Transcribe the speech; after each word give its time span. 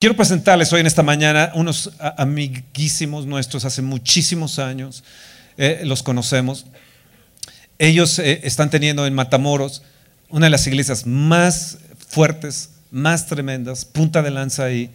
Quiero 0.00 0.16
presentarles 0.16 0.72
hoy 0.72 0.80
en 0.80 0.86
esta 0.86 1.02
mañana 1.02 1.52
unos 1.54 1.90
amiguísimos 2.16 3.26
nuestros 3.26 3.66
hace 3.66 3.82
muchísimos 3.82 4.58
años, 4.58 5.04
eh, 5.58 5.82
los 5.84 6.02
conocemos. 6.02 6.64
Ellos 7.78 8.18
eh, 8.18 8.40
están 8.44 8.70
teniendo 8.70 9.06
en 9.06 9.12
Matamoros 9.12 9.82
una 10.30 10.46
de 10.46 10.50
las 10.50 10.66
iglesias 10.66 11.04
más 11.04 11.76
fuertes, 12.08 12.70
más 12.90 13.26
tremendas, 13.26 13.84
punta 13.84 14.22
de 14.22 14.30
lanza 14.30 14.64
ahí, 14.64 14.90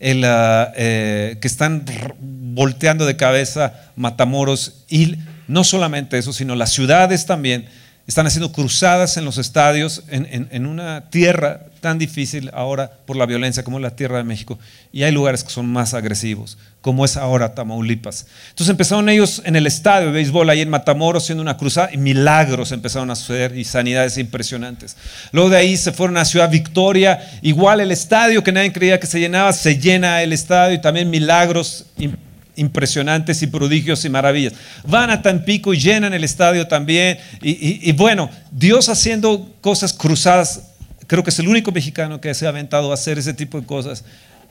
eh, 0.00 1.38
que 1.40 1.46
están 1.46 1.84
volteando 2.18 3.06
de 3.06 3.14
cabeza 3.14 3.92
Matamoros 3.94 4.84
y 4.88 5.18
no 5.46 5.62
solamente 5.62 6.18
eso, 6.18 6.32
sino 6.32 6.56
las 6.56 6.72
ciudades 6.72 7.26
también 7.26 7.68
están 8.08 8.26
haciendo 8.26 8.50
cruzadas 8.52 9.18
en 9.18 9.26
los 9.26 9.36
estadios, 9.36 10.02
en, 10.08 10.66
una 10.66 11.10
tierra 11.10 11.66
tan 11.82 11.98
difícil 11.98 12.50
ahora 12.54 12.90
por 13.04 13.16
la 13.16 13.26
violencia 13.26 13.62
como 13.62 13.78
la 13.78 13.90
tierra 13.90 14.16
de 14.16 14.24
México. 14.24 14.58
Y 14.92 15.02
hay 15.02 15.12
lugares 15.12 15.44
que 15.44 15.50
son 15.50 15.66
más 15.66 15.92
agresivos, 15.92 16.56
como 16.80 17.04
es 17.04 17.18
ahora 17.18 17.54
Tamaulipas. 17.54 18.26
Entonces 18.48 18.70
empezaron 18.70 19.10
ellos 19.10 19.42
en 19.44 19.56
el 19.56 19.66
estadio 19.66 20.06
de 20.06 20.14
béisbol, 20.14 20.48
ahí 20.48 20.62
en 20.62 20.70
Matamoros, 20.70 21.24
haciendo 21.24 21.42
una 21.42 21.58
cruzada, 21.58 21.90
y 21.92 21.98
milagros 21.98 22.72
empezaron 22.72 23.10
a 23.10 23.14
suceder 23.14 23.54
y 23.58 23.64
sanidades 23.64 24.16
impresionantes. 24.16 24.96
Luego 25.30 25.50
de 25.50 25.58
ahí 25.58 25.76
se 25.76 25.92
fueron 25.92 26.16
a 26.16 26.24
Ciudad 26.24 26.50
Victoria, 26.50 27.38
igual 27.42 27.82
el 27.82 27.92
estadio 27.92 28.42
que 28.42 28.52
nadie 28.52 28.72
creía 28.72 28.98
que 28.98 29.06
se 29.06 29.20
llenaba, 29.20 29.52
se 29.52 29.78
llena 29.78 30.22
el 30.22 30.32
estadio 30.32 30.74
y 30.76 30.80
también 30.80 31.10
milagros 31.10 31.84
impresionantes 31.98 32.27
impresionantes 32.58 33.42
y 33.42 33.46
prodigios 33.46 34.04
y 34.04 34.08
maravillas. 34.08 34.52
Van 34.86 35.10
a 35.10 35.22
Tampico 35.22 35.72
y 35.72 35.78
llenan 35.78 36.12
el 36.12 36.24
estadio 36.24 36.66
también. 36.66 37.18
Y, 37.40 37.92
bueno, 37.92 38.30
Dios 38.50 38.88
haciendo 38.88 39.54
cosas 39.60 39.92
cruzadas. 39.92 40.62
Creo 41.06 41.24
que 41.24 41.30
es 41.30 41.38
el 41.38 41.48
único 41.48 41.72
mexicano 41.72 42.20
que 42.20 42.34
se 42.34 42.46
ha 42.46 42.50
aventado 42.50 42.90
a 42.90 42.94
hacer 42.94 43.18
ese 43.18 43.32
tipo 43.32 43.60
de 43.60 43.66
cosas 43.66 44.04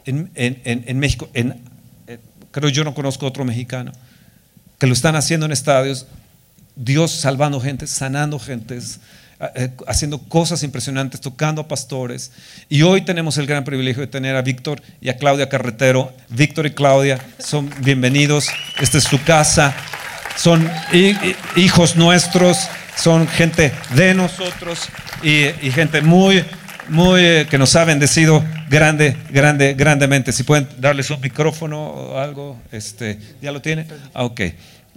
en, 0.06 0.32
México. 1.00 1.30
En, 1.34 1.56
eh, 2.08 2.18
creo 2.52 2.70
yo 2.70 2.84
no 2.84 2.96
conozco 2.96 3.28
otro 3.28 3.46
mexicano 3.46 3.92
que 4.80 4.88
lo 4.88 4.94
están 4.94 5.16
haciendo 5.16 5.46
en 5.46 5.52
estadios. 5.52 6.08
Dios 6.76 7.12
salvando 7.12 7.60
gente, 7.60 7.88
sanando 7.88 8.40
gentes 8.40 9.00
haciendo 9.88 10.20
cosas 10.20 10.64
impresionantes, 10.64 11.22
tocando 11.22 11.62
a 11.62 11.68
pastores. 11.68 12.32
Y 12.70 12.82
hoy 12.82 13.02
tenemos 13.02 13.38
el 13.38 13.46
gran 13.46 13.64
privilegio 13.64 14.02
de 14.02 14.08
tener 14.08 14.36
a 14.36 14.42
Víctor 14.42 14.82
y 15.02 15.10
a 15.10 15.18
Claudia 15.18 15.50
Carretero. 15.50 16.14
Víctor 16.30 16.66
y 16.66 16.72
Claudia 16.72 17.20
son 17.38 17.70
bienvenidos. 17.80 18.48
Esta 18.80 18.98
es 18.98 19.04
su 19.04 19.22
casa. 19.24 19.76
Son 20.36 20.70
hijos 21.56 21.96
nuestros, 21.96 22.68
son 22.96 23.28
gente 23.28 23.72
de 23.96 24.14
nosotros 24.14 24.88
y, 25.24 25.50
gente 25.72 26.02
muy, 26.02 26.44
muy 26.90 27.22
eh, 27.22 27.48
que 27.50 27.58
nos 27.58 27.76
ha 27.76 27.86
bendecido 27.86 28.44
grande, 28.70 29.18
grande, 29.32 29.74
grandemente. 29.74 30.32
Si 30.32 30.44
pueden 30.44 30.68
darles 30.78 31.10
un 31.10 31.20
micrófono 31.22 31.88
o 31.88 32.20
algo, 32.20 32.60
este, 32.72 33.20
¿ya 33.42 33.52
lo 33.52 33.62
tiene? 33.62 33.88
Ah, 34.14 34.26
ok. 34.26 34.42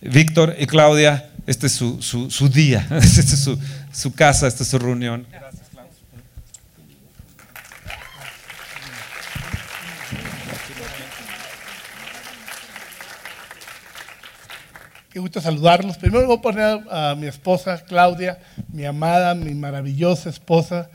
Víctor 0.03 0.57
y 0.59 0.67
Claudia, 0.67 1.31
este 1.51 1.67
es 1.67 1.73
su, 1.73 2.01
su, 2.01 2.49
día, 2.49 2.87
este 3.03 3.21
es 3.23 3.41
su, 3.41 3.59
su, 3.93 4.15
casa, 4.15 4.47
esta 4.47 4.63
es 4.63 4.69
su 4.69 4.79
reunión. 4.79 5.27
Gracias, 5.33 5.69
Claudia. 5.69 5.91
Qué 15.13 15.19
gusto 15.19 15.41
saludarlos. 15.41 15.99
Primero 15.99 16.29
voy 16.29 16.37
a 16.37 16.41
poner 16.41 16.81
a 16.89 17.17
mi 17.17 17.27
esposa 17.27 17.83
Claudia, 17.83 18.39
mi 18.69 18.85
amada, 18.85 19.35
mi 19.35 19.53
maravillosa 19.53 20.31
esposa. 20.31 20.89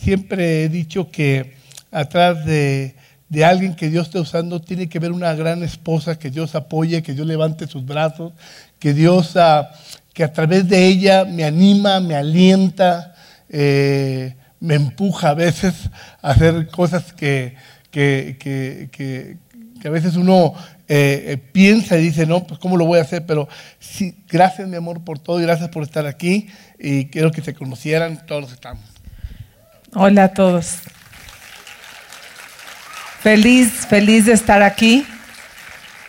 Siempre 0.00 0.62
he 0.62 0.68
dicho 0.68 1.10
que 1.10 1.56
atrás 1.90 2.44
de 2.44 2.94
de 3.28 3.44
alguien 3.44 3.74
que 3.74 3.90
Dios 3.90 4.06
está 4.06 4.20
usando, 4.20 4.60
tiene 4.60 4.88
que 4.88 4.98
ver 4.98 5.12
una 5.12 5.34
gran 5.34 5.62
esposa, 5.62 6.18
que 6.18 6.30
Dios 6.30 6.54
apoye, 6.54 7.02
que 7.02 7.12
Dios 7.12 7.26
levante 7.26 7.66
sus 7.66 7.84
brazos, 7.84 8.32
que 8.78 8.94
Dios, 8.94 9.36
ah, 9.36 9.70
que 10.14 10.24
a 10.24 10.32
través 10.32 10.68
de 10.68 10.86
ella 10.86 11.24
me 11.24 11.44
anima, 11.44 12.00
me 12.00 12.14
alienta, 12.14 13.14
eh, 13.48 14.34
me 14.60 14.74
empuja 14.74 15.30
a 15.30 15.34
veces 15.34 15.74
a 16.20 16.30
hacer 16.30 16.68
cosas 16.68 17.12
que, 17.12 17.56
que, 17.90 19.36
a 19.84 19.90
veces 19.90 20.16
uno 20.16 20.54
eh, 20.88 21.24
eh, 21.28 21.36
piensa 21.36 21.96
y 21.98 22.02
dice, 22.02 22.26
no, 22.26 22.44
pues 22.44 22.58
cómo 22.58 22.76
lo 22.76 22.84
voy 22.84 22.98
a 22.98 23.02
hacer, 23.02 23.24
pero 23.26 23.48
sí, 23.78 24.16
gracias 24.28 24.66
mi 24.68 24.76
amor 24.76 25.04
por 25.04 25.18
todo 25.18 25.38
y 25.38 25.44
gracias 25.44 25.68
por 25.68 25.82
estar 25.82 26.06
aquí 26.06 26.48
y 26.78 27.06
quiero 27.06 27.30
que 27.30 27.42
se 27.42 27.54
conocieran 27.54 28.26
todos 28.26 28.42
los 28.42 28.50
que 28.50 28.54
estamos. 28.54 28.84
Hola 29.94 30.24
a 30.24 30.28
todos. 30.34 30.78
Feliz, 33.20 33.86
feliz 33.88 34.26
de 34.26 34.32
estar 34.32 34.62
aquí, 34.62 35.06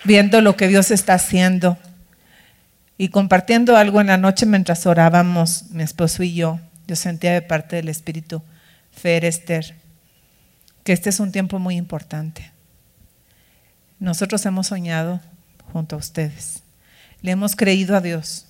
viendo 0.04 0.42
lo 0.42 0.56
que 0.56 0.68
Dios 0.68 0.92
está 0.92 1.14
haciendo 1.14 1.78
y 3.00 3.08
compartiendo 3.08 3.78
algo 3.78 4.02
en 4.02 4.08
la 4.08 4.18
noche 4.18 4.46
mientras 4.46 4.86
orábamos, 4.86 5.72
mi 5.72 5.84
esposo 5.84 6.22
y 6.22 6.34
yo. 6.34 6.60
Yo 6.86 6.98
sentía 6.98 7.32
de 7.32 7.42
parte 7.42 7.78
del 7.78 7.88
Espíritu, 7.88 8.44
Fer 8.92 9.24
Esther, 9.24 9.74
que 10.84 10.92
este 10.92 11.10
es 11.10 11.22
un 11.22 11.32
tiempo 11.32 11.60
muy 11.60 11.78
importante. 11.78 12.52
Nosotros 14.00 14.46
hemos 14.46 14.68
soñado 14.68 15.22
junto 15.72 15.96
a 15.96 16.00
ustedes. 16.00 16.62
Le 17.22 17.32
hemos 17.32 17.56
creído 17.56 17.96
a 17.96 18.02
Dios 18.02 18.46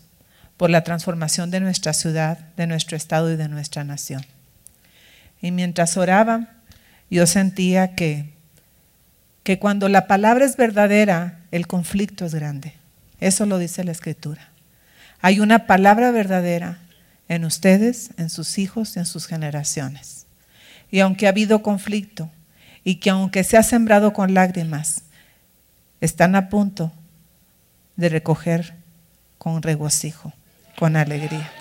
por 0.57 0.71
la 0.71 0.83
transformación 0.83 1.51
de 1.51 1.59
nuestra 1.59 1.93
ciudad, 1.93 2.39
de 2.57 2.65
nuestro 2.65 2.97
estado 2.97 3.31
y 3.31 3.35
de 3.35 3.49
nuestra 3.49 3.83
nación. 3.83 4.25
Y 5.43 5.51
mientras 5.51 5.95
oraba, 5.95 6.47
yo 7.11 7.27
sentía 7.27 7.93
que 7.93 8.33
que 9.43 9.57
cuando 9.57 9.89
la 9.89 10.05
palabra 10.05 10.45
es 10.45 10.57
verdadera, 10.57 11.39
el 11.51 11.65
conflicto 11.65 12.25
es 12.25 12.35
grande. 12.35 12.78
Eso 13.19 13.45
lo 13.45 13.57
dice 13.57 13.83
la 13.83 13.91
escritura. 13.91 14.49
Hay 15.21 15.39
una 15.39 15.67
palabra 15.67 16.11
verdadera 16.11 16.79
en 17.27 17.45
ustedes, 17.45 18.11
en 18.17 18.29
sus 18.29 18.57
hijos, 18.57 18.97
en 18.97 19.05
sus 19.05 19.27
generaciones. 19.27 20.25
Y 20.91 21.01
aunque 21.01 21.27
ha 21.27 21.29
habido 21.29 21.61
conflicto 21.61 22.29
y 22.83 22.95
que 22.95 23.09
aunque 23.09 23.43
se 23.43 23.57
ha 23.57 23.63
sembrado 23.63 24.13
con 24.13 24.33
lágrimas, 24.33 25.03
están 26.01 26.35
a 26.35 26.49
punto 26.49 26.91
de 27.97 28.09
recoger 28.09 28.73
con 29.37 29.61
regocijo, 29.61 30.33
con 30.77 30.95
alegría. 30.95 31.51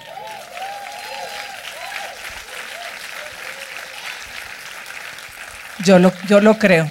Yo 5.84 5.98
lo, 5.98 6.12
yo 6.28 6.40
lo 6.40 6.58
creo. 6.58 6.90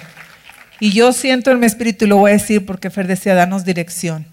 Y 0.80 0.92
yo 0.92 1.12
siento 1.12 1.50
en 1.50 1.60
mi 1.60 1.66
espíritu, 1.66 2.04
y 2.04 2.08
lo 2.08 2.18
voy 2.18 2.30
a 2.30 2.34
decir 2.34 2.64
porque 2.64 2.90
Fer 2.90 3.06
decía, 3.06 3.34
danos 3.34 3.64
dirección. 3.64 4.26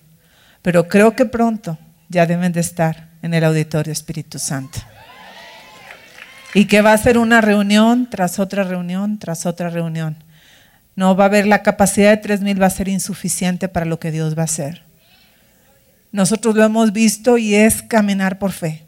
Pero 0.66 0.88
creo 0.88 1.16
que 1.16 1.28
pronto 1.28 1.78
ya 2.10 2.26
deben 2.26 2.52
de 2.52 2.60
estar 2.60 3.10
en 3.22 3.36
el 3.36 3.44
auditorio 3.44 3.94
Espíritu 3.94 4.40
Santo. 4.40 4.80
Y 6.56 6.66
que 6.66 6.82
va 6.82 6.92
a 6.92 6.98
ser 6.98 7.20
una 7.20 7.40
reunión 7.40 8.10
tras 8.10 8.40
otra 8.40 8.64
reunión, 8.64 9.20
tras 9.20 9.46
otra 9.46 9.70
reunión. 9.70 10.18
No 10.96 11.16
va 11.16 11.26
a 11.26 11.28
haber 11.28 11.46
la 11.46 11.62
capacidad 11.62 12.20
de 12.20 12.28
3.000, 12.28 12.60
va 12.60 12.66
a 12.66 12.72
ser 12.72 12.88
insuficiente 12.88 13.68
para 13.68 13.86
lo 13.86 14.00
que 14.00 14.10
Dios 14.10 14.36
va 14.36 14.42
a 14.42 14.46
hacer. 14.46 14.82
Nosotros 16.12 16.56
lo 16.56 16.64
hemos 16.64 16.94
visto 16.94 17.38
y 17.38 17.54
es 17.54 17.84
caminar 17.84 18.40
por 18.40 18.52
fe. 18.52 18.88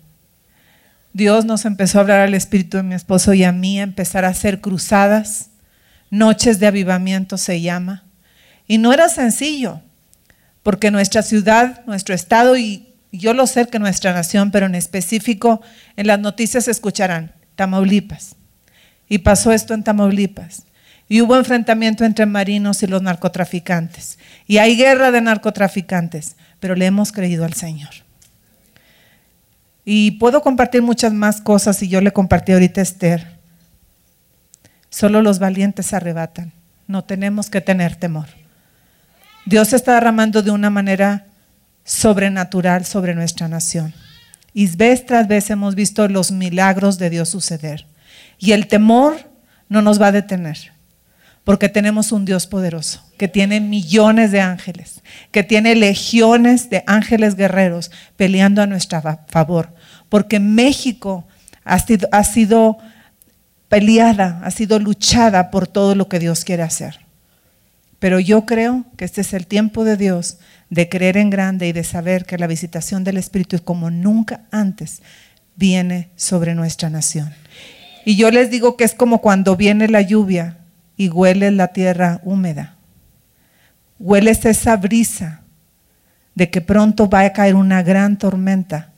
Dios 1.14 1.46
nos 1.46 1.64
empezó 1.64 2.00
a 2.00 2.02
hablar 2.02 2.22
al 2.22 2.34
espíritu 2.34 2.78
de 2.78 2.84
mi 2.84 2.96
esposo 2.96 3.36
y 3.36 3.44
a 3.44 3.52
mí, 3.52 3.80
a 3.80 3.84
empezar 3.84 4.26
a 4.26 4.30
hacer 4.30 4.62
cruzadas 4.62 5.52
Noches 6.10 6.60
de 6.60 6.66
Avivamiento 6.66 7.38
se 7.38 7.62
llama. 7.62 8.04
Y 8.68 8.80
no 8.80 8.94
era 8.94 9.10
sencillo, 9.10 9.84
porque 10.68 10.92
nuestra 10.92 11.22
ciudad, 11.22 11.86
nuestro 11.86 12.14
estado 12.14 12.58
y 12.58 12.90
yo 13.14 13.34
lo 13.34 13.48
sé 13.48 13.68
que 13.68 13.80
nuestra 13.80 14.12
nación, 14.12 14.52
pero 14.52 14.66
en 14.66 14.76
específico 14.76 15.62
en 15.96 16.08
las 16.08 16.20
noticias 16.20 16.68
escucharán 16.68 17.32
Tamaulipas. 17.56 18.36
Y 19.08 19.20
pasó 19.20 19.54
esto 19.54 19.74
en 19.74 19.86
Tamaulipas. 19.86 20.64
Y 21.08 21.22
hubo 21.22 21.38
enfrentamiento 21.38 22.04
entre 22.04 22.26
marinos 22.26 22.84
y 22.84 22.88
los 22.88 23.02
narcotraficantes. 23.02 24.20
Y 24.46 24.58
hay 24.58 24.76
guerra 24.76 25.12
de 25.12 25.22
narcotraficantes, 25.22 26.36
pero 26.60 26.76
le 26.76 26.86
hemos 26.86 27.14
creído 27.14 27.46
al 27.46 27.54
Señor. 27.54 27.92
Y 29.86 30.20
puedo 30.20 30.42
compartir 30.42 30.82
muchas 30.82 31.14
más 31.14 31.40
cosas 31.40 31.82
y 31.82 31.88
yo 31.88 32.02
le 32.02 32.12
compartí 32.12 32.52
ahorita 32.52 32.82
a 32.82 32.84
Esther 32.84 33.38
Solo 34.90 35.22
los 35.22 35.40
valientes 35.40 35.94
arrebatan. 35.94 36.52
No 36.88 37.06
tenemos 37.06 37.50
que 37.50 37.62
tener 37.62 37.96
temor. 37.96 38.28
Dios 39.48 39.72
está 39.72 39.94
derramando 39.94 40.44
de 40.44 40.52
una 40.52 40.70
manera 40.70 41.26
sobrenatural 41.86 42.86
sobre 42.86 43.16
nuestra 43.16 43.48
nación. 43.48 43.94
Y 44.54 44.68
vez 44.76 45.06
tras 45.06 45.30
vez 45.30 45.50
hemos 45.50 45.74
visto 45.74 46.06
los 46.10 46.32
milagros 46.32 46.98
de 46.98 47.10
Dios 47.10 47.30
suceder. 47.30 47.86
Y 48.38 48.52
el 48.52 48.68
temor 48.68 49.32
no 49.70 49.82
nos 49.82 50.02
va 50.02 50.08
a 50.08 50.12
detener, 50.12 50.74
porque 51.46 51.70
tenemos 51.70 52.12
un 52.12 52.26
Dios 52.26 52.46
poderoso, 52.46 53.02
que 53.18 53.30
tiene 53.30 53.62
millones 53.62 54.34
de 54.34 54.42
ángeles, 54.42 55.02
que 55.32 55.44
tiene 55.44 55.76
legiones 55.76 56.70
de 56.70 56.84
ángeles 56.86 57.36
guerreros 57.36 57.90
peleando 58.18 58.62
a 58.62 58.68
nuestro 58.68 59.02
favor, 59.30 59.74
porque 60.10 60.42
México 60.42 61.26
ha 61.64 61.80
sido, 61.80 62.10
ha 62.12 62.26
sido 62.26 62.80
peleada, 63.70 64.42
ha 64.44 64.52
sido 64.52 64.78
luchada 64.78 65.52
por 65.52 65.68
todo 65.68 65.96
lo 65.96 66.10
que 66.10 66.20
Dios 66.20 66.44
quiere 66.44 66.64
hacer. 66.64 67.07
Pero 68.00 68.20
yo 68.20 68.46
creo 68.46 68.86
que 68.96 69.06
este 69.06 69.22
es 69.22 69.34
el 69.34 69.48
tiempo 69.48 69.84
de 69.84 69.98
Dios 69.98 70.38
de 70.70 70.90
creer 70.90 71.18
en 71.18 71.30
grande 71.30 71.68
y 71.68 71.72
de 71.72 71.84
saber 71.84 72.26
que 72.26 72.38
la 72.38 72.48
visitación 72.48 73.04
del 73.04 73.18
Espíritu 73.18 73.62
como 73.64 73.90
nunca 73.90 74.42
antes 74.52 75.02
viene 75.56 76.10
sobre 76.16 76.54
nuestra 76.54 76.90
nación. 76.90 77.34
Y 78.06 78.16
yo 78.16 78.32
les 78.32 78.50
digo 78.52 78.78
que 78.78 78.84
es 78.84 78.94
como 78.94 79.22
cuando 79.22 79.56
viene 79.56 79.88
la 79.88 80.02
lluvia 80.02 80.60
y 80.96 81.10
huele 81.10 81.52
la 81.52 81.70
tierra 81.70 82.22
húmeda. 82.24 82.76
Hueles 84.00 84.46
esa 84.46 84.78
brisa 84.78 85.42
de 86.36 86.50
que 86.50 86.62
pronto 86.62 87.10
va 87.10 87.22
a 87.22 87.34
caer 87.34 87.56
una 87.56 87.82
gran 87.82 88.18
tormenta. 88.18 88.94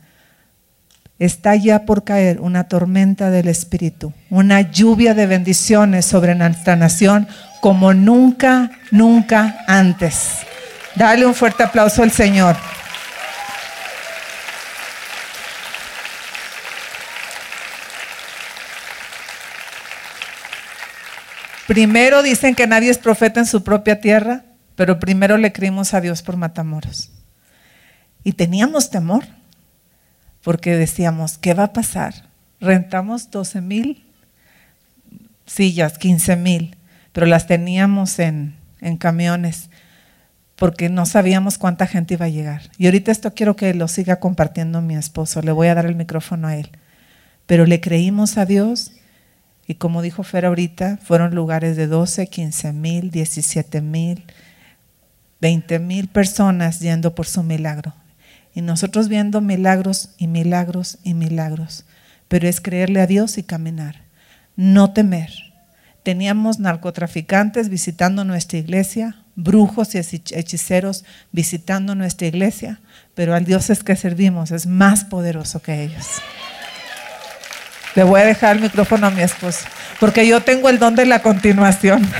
Está 1.19 1.57
ya 1.57 1.85
por 1.85 2.05
caer 2.05 2.39
una 2.39 2.69
tormenta 2.69 3.29
del 3.29 3.49
Espíritu, 3.49 4.13
una 4.29 4.61
lluvia 4.61 5.13
de 5.13 5.27
bendiciones 5.27 6.05
sobre 6.05 6.33
nuestra 6.33 6.77
nación 6.77 7.27
como 7.59 7.93
nunca, 7.93 8.71
nunca 8.89 9.57
antes. 9.67 10.37
Dale 10.95 11.25
un 11.25 11.35
fuerte 11.35 11.63
aplauso 11.63 12.03
al 12.03 12.11
Señor. 12.11 12.55
Primero 21.67 22.23
dicen 22.23 22.55
que 22.55 22.65
nadie 22.65 22.89
es 22.89 22.97
profeta 22.97 23.41
en 23.41 23.45
su 23.45 23.63
propia 23.63 23.99
tierra, 23.99 24.45
pero 24.75 24.99
primero 24.99 25.37
le 25.37 25.51
creímos 25.51 25.93
a 25.93 26.01
Dios 26.01 26.21
por 26.23 26.37
Matamoros. 26.37 27.11
Y 28.23 28.31
teníamos 28.31 28.89
temor, 28.89 29.25
porque 30.43 30.75
decíamos, 30.75 31.37
¿qué 31.37 31.53
va 31.53 31.65
a 31.65 31.73
pasar? 31.73 32.29
Rentamos 32.59 33.31
12 33.31 33.61
mil 33.61 34.03
sillas, 35.49 35.97
15 35.97 36.35
mil, 36.35 36.75
pero 37.11 37.25
las 37.25 37.47
teníamos 37.47 38.19
en, 38.19 38.55
en 38.81 38.97
camiones 38.97 39.69
porque 40.55 40.89
no 40.89 41.05
sabíamos 41.05 41.57
cuánta 41.57 41.87
gente 41.87 42.15
iba 42.15 42.25
a 42.25 42.29
llegar. 42.29 42.63
Y 42.77 42.85
ahorita 42.85 43.11
esto 43.11 43.33
quiero 43.33 43.55
que 43.55 43.73
lo 43.73 43.87
siga 43.87 44.19
compartiendo 44.19 44.81
mi 44.81 44.95
esposo, 44.95 45.41
le 45.41 45.51
voy 45.51 45.67
a 45.67 45.75
dar 45.75 45.85
el 45.85 45.95
micrófono 45.95 46.47
a 46.47 46.55
él. 46.55 46.69
Pero 47.45 47.65
le 47.65 47.81
creímos 47.81 48.37
a 48.37 48.45
Dios 48.45 48.91
y 49.65 49.75
como 49.75 50.01
dijo 50.01 50.23
Fer 50.23 50.45
ahorita, 50.45 50.97
fueron 51.01 51.33
lugares 51.33 51.77
de 51.77 51.87
12, 51.87 52.27
15 52.27 52.73
mil, 52.73 53.11
17 53.11 53.81
mil, 53.81 54.25
20 55.41 55.79
mil 55.79 56.07
personas 56.07 56.79
yendo 56.79 57.15
por 57.15 57.25
su 57.25 57.43
milagro. 57.43 57.93
Y 58.59 58.61
nosotros 58.61 59.07
viendo 59.07 59.39
milagros 59.39 60.09
y 60.17 60.27
milagros 60.27 60.97
y 61.05 61.13
milagros. 61.13 61.85
Pero 62.27 62.45
es 62.45 62.59
creerle 62.59 62.99
a 62.99 63.07
Dios 63.07 63.37
y 63.37 63.43
caminar, 63.43 64.01
no 64.57 64.91
temer. 64.91 65.29
Teníamos 66.03 66.59
narcotraficantes 66.59 67.69
visitando 67.69 68.25
nuestra 68.25 68.59
iglesia, 68.59 69.15
brujos 69.37 69.95
y 69.95 69.99
hechiceros 69.99 71.05
visitando 71.31 71.95
nuestra 71.95 72.27
iglesia, 72.27 72.81
pero 73.15 73.33
al 73.33 73.45
Dios 73.45 73.69
es 73.69 73.81
que 73.81 73.95
servimos 73.95 74.51
es 74.51 74.65
más 74.65 75.05
poderoso 75.05 75.61
que 75.61 75.81
ellos. 75.81 76.05
Le 77.95 78.03
voy 78.03 78.19
a 78.19 78.25
dejar 78.25 78.57
el 78.57 78.61
micrófono 78.61 79.07
a 79.07 79.09
mi 79.09 79.21
esposo, 79.21 79.65
porque 80.01 80.27
yo 80.27 80.41
tengo 80.41 80.67
el 80.67 80.79
don 80.79 80.97
de 80.97 81.05
la 81.05 81.21
continuación. 81.21 82.05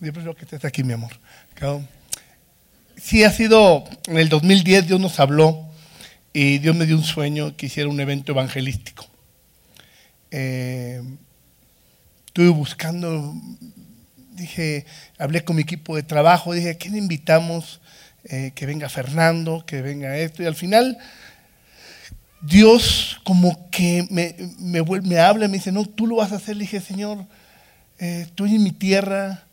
Yo 0.00 0.12
prefiero 0.12 0.36
que 0.36 0.44
estés 0.44 0.64
aquí, 0.64 0.84
mi 0.84 0.92
amor. 0.92 1.10
Sí, 2.96 3.24
ha 3.24 3.32
sido, 3.32 3.82
en 4.06 4.18
el 4.18 4.28
2010 4.28 4.86
Dios 4.86 5.00
nos 5.00 5.18
habló 5.18 5.68
y 6.32 6.58
Dios 6.58 6.76
me 6.76 6.86
dio 6.86 6.96
un 6.96 7.02
sueño 7.02 7.56
que 7.56 7.66
hiciera 7.66 7.88
un 7.88 7.98
evento 7.98 8.30
evangelístico. 8.30 9.04
Eh, 10.30 11.02
estuve 12.26 12.50
buscando, 12.50 13.34
dije, 14.34 14.86
hablé 15.18 15.42
con 15.42 15.56
mi 15.56 15.62
equipo 15.62 15.96
de 15.96 16.04
trabajo, 16.04 16.52
dije, 16.52 16.70
¿a 16.70 16.74
quién 16.74 16.96
invitamos? 16.96 17.80
Eh, 18.22 18.52
que 18.54 18.66
venga 18.66 18.88
Fernando, 18.88 19.64
que 19.66 19.82
venga 19.82 20.16
esto. 20.16 20.44
Y 20.44 20.46
al 20.46 20.54
final, 20.54 20.96
Dios 22.40 23.20
como 23.24 23.68
que 23.70 24.06
me, 24.10 24.36
me, 24.60 24.80
me 25.00 25.18
habla, 25.18 25.48
me 25.48 25.54
dice, 25.54 25.72
no, 25.72 25.84
tú 25.86 26.06
lo 26.06 26.16
vas 26.16 26.30
a 26.30 26.36
hacer. 26.36 26.54
Le 26.54 26.62
dije, 26.62 26.80
Señor, 26.80 27.26
eh, 27.98 28.26
estoy 28.26 28.54
en 28.54 28.62
mi 28.62 28.70
tierra, 28.70 29.47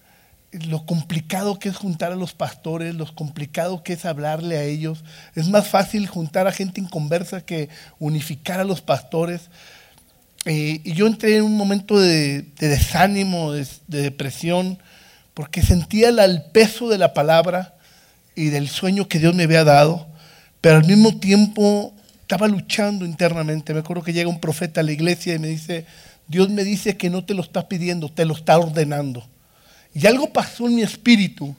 lo 0.68 0.86
complicado 0.86 1.60
que 1.60 1.70
es 1.70 1.76
juntar 1.76 2.12
a 2.12 2.16
los 2.16 2.34
pastores, 2.34 2.96
lo 2.96 3.14
complicado 3.14 3.84
que 3.84 3.94
es 3.94 4.06
hablarle 4.06 4.58
a 4.58 4.64
ellos. 4.64 5.04
Es 5.36 5.48
más 5.50 5.68
fácil 5.68 6.08
juntar 6.08 6.48
a 6.48 6.52
gente 6.52 6.82
inconversa 6.82 7.42
que 7.42 7.70
unificar 8.00 8.60
a 8.60 8.64
los 8.64 8.82
pastores. 8.82 9.50
Eh, 10.46 10.82
y 10.84 10.94
yo 10.94 11.08
entré 11.08 11.38
en 11.38 11.44
un 11.44 11.58
momento 11.58 12.00
de, 12.00 12.46
desánimo, 12.60 13.52
de, 13.52 13.68
depresión, 13.88 14.80
porque 15.34 15.62
sentía 15.62 16.10
el 16.10 16.44
peso 16.54 16.88
de 16.90 16.98
la 16.98 17.14
palabra 17.14 17.76
y 18.36 18.50
del 18.50 18.70
sueño 18.70 19.08
que 19.08 19.20
Dios 19.20 19.34
me 19.34 19.44
había 19.44 19.64
dado, 19.64 20.08
pero 20.62 20.78
al 20.78 20.86
mismo 20.86 21.18
tiempo 21.18 21.94
estaba 22.22 22.48
luchando 22.48 23.06
internamente. 23.06 23.74
Me 23.74 23.80
acuerdo 23.80 24.04
que 24.04 24.14
llega 24.14 24.30
un 24.30 24.40
profeta 24.40 24.82
a 24.82 24.84
la 24.84 24.92
iglesia 24.92 25.36
y 25.36 25.40
me 25.40 25.48
dice, 25.48 25.86
Dios 26.28 26.50
me 26.50 26.64
dice 26.64 26.96
que 26.96 27.10
no 27.10 27.26
te 27.26 27.34
lo 27.34 27.42
está 27.42 27.68
pidiendo, 27.68 28.10
te 28.10 28.26
lo 28.26 28.36
está 28.36 28.58
ordenando. 28.58 29.28
Y 29.96 30.06
algo 30.06 30.32
pasó 30.32 30.68
en 30.68 30.76
mi 30.76 30.82
espíritu 30.84 31.56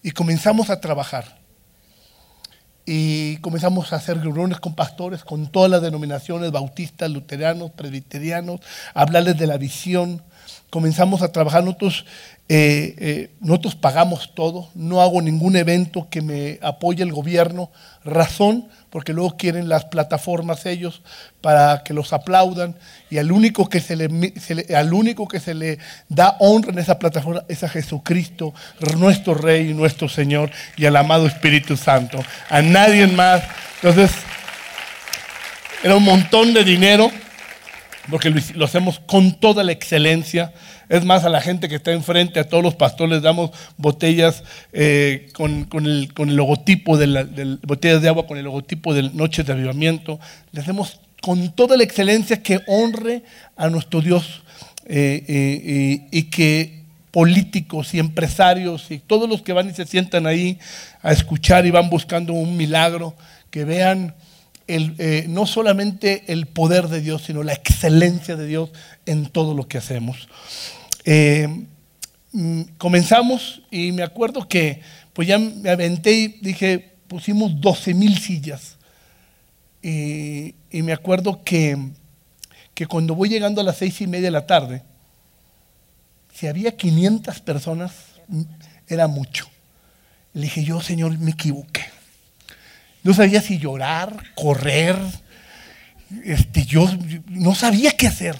y 0.00 0.12
comenzamos 0.12 0.70
a 0.70 0.80
trabajar 0.80 1.36
y 2.86 3.38
comenzamos 3.38 3.92
a 3.92 3.96
hacer 3.96 4.20
reuniones 4.20 4.60
con 4.60 4.76
pastores, 4.76 5.24
con 5.24 5.48
todas 5.48 5.68
las 5.68 5.82
denominaciones, 5.82 6.52
bautistas, 6.52 7.10
luteranos, 7.10 7.72
presbiterianos, 7.72 8.60
hablarles 8.94 9.36
de 9.36 9.48
la 9.48 9.58
visión. 9.58 10.22
Comenzamos 10.70 11.22
a 11.22 11.32
trabajar, 11.32 11.64
nosotros, 11.64 12.04
eh, 12.48 12.94
eh, 12.98 13.30
nosotros 13.40 13.74
pagamos 13.74 14.32
todo, 14.34 14.68
no 14.74 15.00
hago 15.00 15.22
ningún 15.22 15.56
evento 15.56 16.08
que 16.10 16.22
me 16.22 16.58
apoye 16.62 17.02
el 17.02 17.12
gobierno, 17.12 17.70
razón, 18.04 18.68
porque 18.90 19.12
luego 19.12 19.36
quieren 19.36 19.68
las 19.68 19.84
plataformas 19.84 20.66
ellos 20.66 21.02
para 21.40 21.82
que 21.84 21.94
los 21.94 22.12
aplaudan 22.12 22.76
y 23.10 23.18
al 23.18 23.32
único 23.32 23.68
que 23.68 23.80
se 23.80 23.96
le, 23.96 24.08
al 24.74 24.92
único 24.92 25.28
que 25.28 25.40
se 25.40 25.54
le 25.54 25.78
da 26.08 26.36
honra 26.40 26.72
en 26.72 26.78
esa 26.78 26.98
plataforma 26.98 27.44
es 27.48 27.62
a 27.62 27.68
Jesucristo, 27.68 28.54
nuestro 28.96 29.34
Rey 29.34 29.74
nuestro 29.74 30.08
Señor 30.08 30.50
y 30.76 30.86
al 30.86 30.96
amado 30.96 31.26
Espíritu 31.26 31.76
Santo, 31.76 32.18
a 32.48 32.62
nadie 32.62 33.06
más. 33.06 33.42
Entonces, 33.82 34.10
era 35.82 35.96
un 35.96 36.04
montón 36.04 36.54
de 36.54 36.64
dinero 36.64 37.10
porque 38.10 38.30
lo, 38.30 38.64
hacemos 38.64 39.00
con 39.00 39.38
toda 39.38 39.64
la 39.64 39.72
excelencia. 39.72 40.52
Es 40.88 41.04
más, 41.04 41.24
a 41.24 41.28
la 41.28 41.40
gente 41.40 41.68
que 41.68 41.76
está 41.76 41.92
enfrente, 41.92 42.40
a 42.40 42.48
todos 42.48 42.62
los 42.62 42.74
pastores, 42.74 43.14
les 43.14 43.22
damos 43.22 43.50
botellas 43.76 44.44
eh, 44.72 45.28
con, 45.32 45.68
el, 45.86 46.08
logotipo 46.16 46.96
de, 46.96 47.06
la, 47.06 47.26
botellas 47.62 48.02
de 48.02 48.08
agua 48.08 48.26
con 48.26 48.38
el 48.38 48.44
logotipo 48.44 48.94
de 48.94 49.04
Noches 49.10 49.46
de 49.46 49.52
Avivamiento. 49.52 50.20
Le 50.52 50.60
hacemos 50.60 51.00
con 51.20 51.50
toda 51.52 51.76
la 51.76 51.84
excelencia 51.84 52.42
que 52.42 52.60
honre 52.66 53.22
a 53.56 53.68
nuestro 53.68 54.00
Dios 54.00 54.42
eh, 54.86 55.24
eh, 55.26 56.06
y 56.12 56.24
que 56.24 56.84
políticos 57.10 57.94
y 57.94 57.98
empresarios 57.98 58.90
y 58.90 58.98
todos 58.98 59.28
los 59.28 59.42
que 59.42 59.52
van 59.52 59.70
y 59.70 59.74
se 59.74 59.86
sientan 59.86 60.26
ahí 60.26 60.58
a 61.02 61.12
escuchar 61.12 61.64
y 61.66 61.70
van 61.70 61.88
buscando 61.88 62.34
un 62.34 62.56
milagro, 62.56 63.16
que 63.50 63.64
vean 63.64 64.14
eh, 64.68 65.26
no 65.28 65.46
solamente 65.46 66.24
el 66.26 66.46
poder 66.46 66.88
de 66.88 67.00
Dios, 67.00 67.22
sino 67.22 67.44
la 67.44 67.52
excelencia 67.52 68.34
de 68.34 68.46
Dios 68.46 68.70
en 69.06 69.26
todo 69.26 69.54
lo 69.54 69.68
que 69.68 69.78
hacemos. 69.78 70.28
Eh, 71.04 71.66
mm, 72.32 72.62
comenzamos 72.76 73.62
y 73.70 73.92
me 73.92 74.02
acuerdo 74.02 74.48
que 74.48 74.80
pues 75.12 75.28
ya 75.28 75.38
me 75.38 75.70
aventé 75.70 76.12
y 76.12 76.28
dije, 76.40 76.96
pusimos 77.06 77.60
12 77.60 77.94
mil 77.94 78.18
sillas. 78.18 78.76
Y, 79.82 80.54
me 80.72 80.92
acuerdo 80.92 81.42
que, 81.44 81.78
que 82.74 82.86
cuando 82.86 83.14
voy 83.14 83.28
llegando 83.28 83.60
a 83.60 83.64
las 83.64 83.76
seis 83.76 84.00
y 84.00 84.06
media 84.06 84.26
de 84.26 84.30
la 84.32 84.46
tarde, 84.46 84.82
si 86.34 86.48
había 86.48 86.76
500 86.76 87.40
personas, 87.40 87.92
mm, 88.28 88.42
era 88.88 89.06
mucho. 89.06 89.48
Le 90.34 90.42
dije, 90.42 90.64
yo, 90.64 90.80
Señor, 90.82 91.16
me 91.18 91.30
equivoqué. 91.30 91.95
No 93.06 93.14
sabía 93.14 93.40
si 93.40 93.58
llorar, 93.58 94.16
correr. 94.34 94.96
Este, 96.24 96.64
yo 96.64 96.90
no 97.28 97.54
sabía 97.54 97.92
qué 97.92 98.08
hacer. 98.08 98.36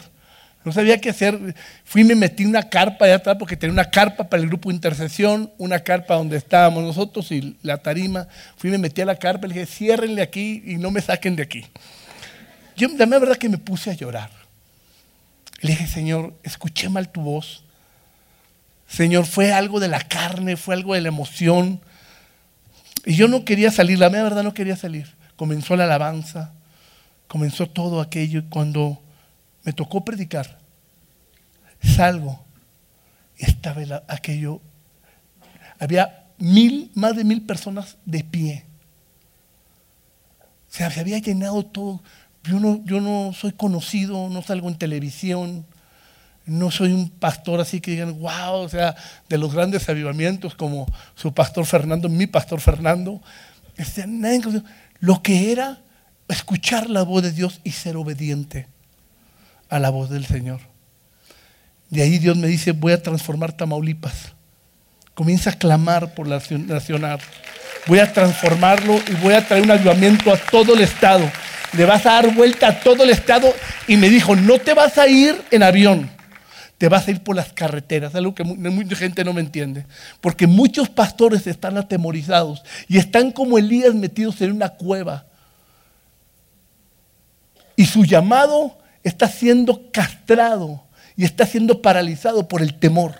No 0.65 0.73
sabía 0.73 1.01
qué 1.01 1.11
hacer. 1.11 1.55
Fui 1.85 2.01
y 2.01 2.05
me 2.05 2.17
metí 2.17 2.43
en 2.43 2.49
una 2.49 2.69
carpa 2.69 3.05
allá 3.05 3.15
atrás 3.15 3.37
porque 3.39 3.57
tenía 3.57 3.73
una 3.73 3.89
carpa 3.89 4.29
para 4.29 4.43
el 4.43 4.49
grupo 4.49 4.69
de 4.69 4.75
intercesión, 4.75 5.53
una 5.57 5.79
carpa 5.79 6.17
donde 6.17 6.37
estábamos 6.37 6.83
nosotros 6.83 7.31
y 7.31 7.57
la 7.63 7.79
tarima. 7.79 8.27
Fui 8.57 8.69
y 8.69 8.73
me 8.73 8.79
metí 8.79 9.01
a 9.03 9.05
la 9.05 9.15
carpa 9.15 9.47
y 9.47 9.51
le 9.51 9.55
dije, 9.61 9.67
ciérrenle 9.67 10.21
aquí 10.21 10.65
y 10.67 10.79
no 10.79 10.91
me 10.91 11.01
saquen 11.01 11.37
de 11.37 11.45
aquí. 11.45 11.65
Yo, 12.77 12.89
la 12.89 13.07
verdad 13.07 13.37
que 13.37 13.49
me 13.49 13.59
puse 13.59 13.93
a 13.93 13.95
llorar. 13.95 14.31
Le 15.61 15.71
dije, 15.71 15.87
Señor, 15.87 16.35
escuché 16.43 16.89
mal 16.89 17.09
tu 17.13 17.21
voz. 17.21 17.63
Señor, 18.89 19.27
fue 19.27 19.53
algo 19.53 19.79
de 19.79 19.87
la 19.87 20.01
carne, 20.01 20.57
fue 20.57 20.75
algo 20.75 20.95
de 20.95 21.03
la 21.03 21.09
emoción. 21.09 21.81
Y 23.07 23.15
yo 23.15 23.29
no 23.29 23.45
quería 23.45 23.71
salir, 23.71 23.99
la 24.01 24.09
verdad 24.09 24.43
no 24.43 24.53
quería 24.53 24.77
salir. 24.77 25.15
Comenzó 25.37 25.77
la 25.77 25.85
alabanza, 25.85 26.53
comenzó 27.29 27.69
todo 27.69 28.01
aquello 28.01 28.41
y 28.41 28.43
cuando 28.43 29.01
me 29.65 29.73
tocó 29.73 30.05
predicar, 30.05 30.59
Salgo 31.83 32.45
y 33.39 33.45
estaba 33.45 33.83
el- 33.83 33.93
aquello, 34.09 34.61
había 35.79 36.25
mil, 36.39 36.91
más 36.95 37.15
de 37.15 37.23
mil 37.23 37.43
personas 37.43 37.97
de 38.05 38.25
pie. 38.25 38.65
O 40.69 40.73
sea, 40.77 40.91
se 40.91 41.01
había 41.01 41.19
llenado 41.19 41.65
todo. 41.65 42.03
Yo 42.43 42.59
no, 42.61 42.83
yo 42.85 43.01
no 43.01 43.33
soy 43.35 43.53
conocido, 43.53 44.29
no 44.31 44.43
salgo 44.43 44.69
en 44.69 44.79
televisión, 44.79 45.65
no 46.47 46.71
soy 46.71 46.93
un 46.93 47.11
pastor 47.11 47.61
así 47.61 47.81
que 47.81 47.91
digan, 47.91 48.19
wow, 48.19 48.55
o 48.55 48.69
sea, 48.69 48.95
de 49.29 49.37
los 49.37 49.53
grandes 49.53 49.89
avivamientos 49.89 50.55
como 50.55 50.87
su 51.15 51.35
pastor 51.35 51.67
Fernando, 51.67 52.09
mi 52.09 52.27
pastor 52.27 52.61
Fernando. 52.61 53.21
Este, 53.77 54.07
lo 55.01 55.23
que 55.23 55.53
era 55.53 55.81
escuchar 56.29 56.89
la 56.89 57.03
voz 57.03 57.23
de 57.23 57.33
Dios 57.33 57.61
y 57.65 57.73
ser 57.73 57.97
obediente 57.97 58.69
a 59.69 59.79
la 59.79 59.91
voz 59.91 60.09
del 60.09 60.25
Señor. 60.25 60.61
De 61.91 62.03
ahí 62.03 62.19
Dios 62.19 62.37
me 62.37 62.49
dice, 62.49 62.73
voy 62.73 62.93
a 62.93 63.03
transformar 63.03 63.53
Tamaulipas. 63.53 64.33
Comienza 65.15 65.51
a 65.51 65.53
clamar 65.55 66.15
por 66.15 66.27
la 66.27 66.39
nacion- 66.41 66.67
nacional. 66.67 67.19
Voy 67.87 68.01
a 68.01 68.13
transformarlo 68.13 69.01
y 69.09 69.15
voy 69.23 69.35
a 69.35 69.47
traer 69.47 69.63
un 69.63 69.71
avivamiento 69.71 70.33
a 70.33 70.37
todo 70.37 70.75
el 70.75 70.81
estado. 70.81 71.31
Le 71.73 71.85
vas 71.85 72.05
a 72.07 72.15
dar 72.15 72.35
vuelta 72.35 72.69
a 72.69 72.81
todo 72.81 73.03
el 73.05 73.11
estado. 73.11 73.53
Y 73.87 73.97
me 73.97 74.09
dijo, 74.09 74.35
no 74.35 74.59
te 74.59 74.75
vas 74.75 74.99
a 74.99 75.07
ir 75.07 75.41
en 75.51 75.63
avión, 75.63 76.11
te 76.79 76.89
vas 76.89 77.09
a 77.09 77.11
ir 77.11 77.23
por 77.23 77.35
las 77.37 77.53
carreteras. 77.53 78.15
Algo 78.15 78.35
que 78.35 78.45
mu- 78.45 78.55
mucha 78.71 78.97
gente 78.97 79.25
no 79.25 79.33
me 79.33 79.41
entiende. 79.41 79.87
Porque 80.21 80.47
muchos 80.47 80.89
pastores 80.89 81.47
están 81.47 81.79
atemorizados 81.79 82.63
y 82.89 82.99
están 82.99 83.33
como 83.33 83.57
Elías 83.59 83.95
metidos 83.95 84.41
en 84.43 84.53
una 84.53 84.69
cueva. 84.69 85.25
Y 87.77 87.87
su 87.87 88.05
llamado 88.05 88.77
está 89.05 89.29
siendo 89.29 89.91
castrado 89.93 90.83
y 91.17 91.25
está 91.25 91.47
siendo 91.47 91.81
paralizado 91.83 92.47
por 92.49 92.63
el 92.63 92.75
temor. 92.75 93.15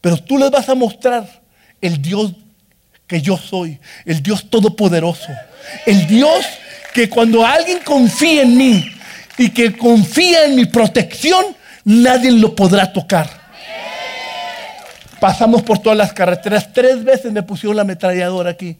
Pero 0.00 0.16
tú 0.18 0.38
les 0.38 0.50
vas 0.50 0.68
a 0.68 0.74
mostrar 0.74 1.42
el 1.80 2.00
Dios 2.02 2.32
que 3.06 3.20
yo 3.20 3.36
soy, 3.36 3.78
el 4.04 4.22
Dios 4.22 4.48
todopoderoso, 4.48 5.28
el 5.86 6.06
Dios 6.06 6.44
que 6.94 7.08
cuando 7.08 7.44
alguien 7.44 7.80
confía 7.84 8.42
en 8.42 8.56
mí 8.56 8.84
y 9.36 9.50
que 9.50 9.76
confía 9.76 10.44
en 10.44 10.54
mi 10.56 10.64
protección, 10.66 11.44
nadie 11.84 12.32
lo 12.32 12.54
podrá 12.54 12.92
tocar. 12.92 13.28
Pasamos 15.20 15.62
por 15.62 15.78
todas 15.78 15.96
las 15.96 16.12
carreteras, 16.12 16.72
tres 16.72 17.02
veces 17.04 17.32
me 17.32 17.42
pusieron 17.42 17.76
la 17.76 17.82
ametralladora 17.82 18.50
aquí, 18.50 18.76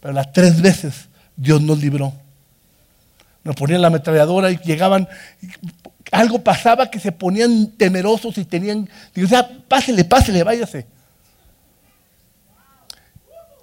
pero 0.00 0.12
las 0.12 0.32
tres 0.32 0.60
veces 0.60 1.08
Dios 1.36 1.62
nos 1.62 1.78
libró. 1.78 2.12
Nos 3.44 3.54
ponían 3.54 3.80
la 3.80 3.86
ametralladora 3.86 4.50
y 4.50 4.58
llegaban, 4.58 5.08
algo 6.12 6.42
pasaba 6.42 6.90
que 6.90 7.00
se 7.00 7.12
ponían 7.12 7.68
temerosos 7.76 8.36
y 8.36 8.44
tenían, 8.44 8.88
digo, 9.14 9.26
o 9.26 9.30
sea, 9.30 9.48
pásele, 9.68 10.04
pásele, 10.04 10.42
váyase. 10.42 10.86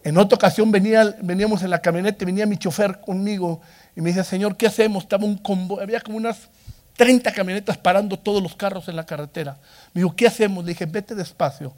En 0.04 0.18
otra 0.18 0.36
ocasión 0.36 0.72
venía, 0.72 1.16
veníamos 1.22 1.64
en 1.64 1.72
la 1.72 1.82
camioneta, 1.82 2.26
venía 2.26 2.46
mi 2.46 2.58
chofer 2.58 3.02
conmigo 3.02 3.62
y 3.96 4.02
me 4.02 4.10
decía, 4.10 4.24
Señor, 4.24 4.56
¿qué 4.56 4.68
hacemos? 4.68 5.04
Estaba 5.04 5.26
un 5.26 5.38
convoy, 5.38 5.82
había 5.82 6.00
como 6.00 6.18
unas 6.18 6.50
30 6.96 7.32
camionetas 7.34 7.78
parando 7.78 8.18
todos 8.18 8.42
los 8.42 8.56
carros 8.56 8.88
en 8.88 8.96
la 8.96 9.06
carretera. 9.06 9.58
Me 9.94 10.02
dijo, 10.02 10.16
¿qué 10.16 10.28
hacemos? 10.28 10.64
Le 10.64 10.70
dije, 10.70 10.86
vete 10.86 11.16
despacio 11.16 11.74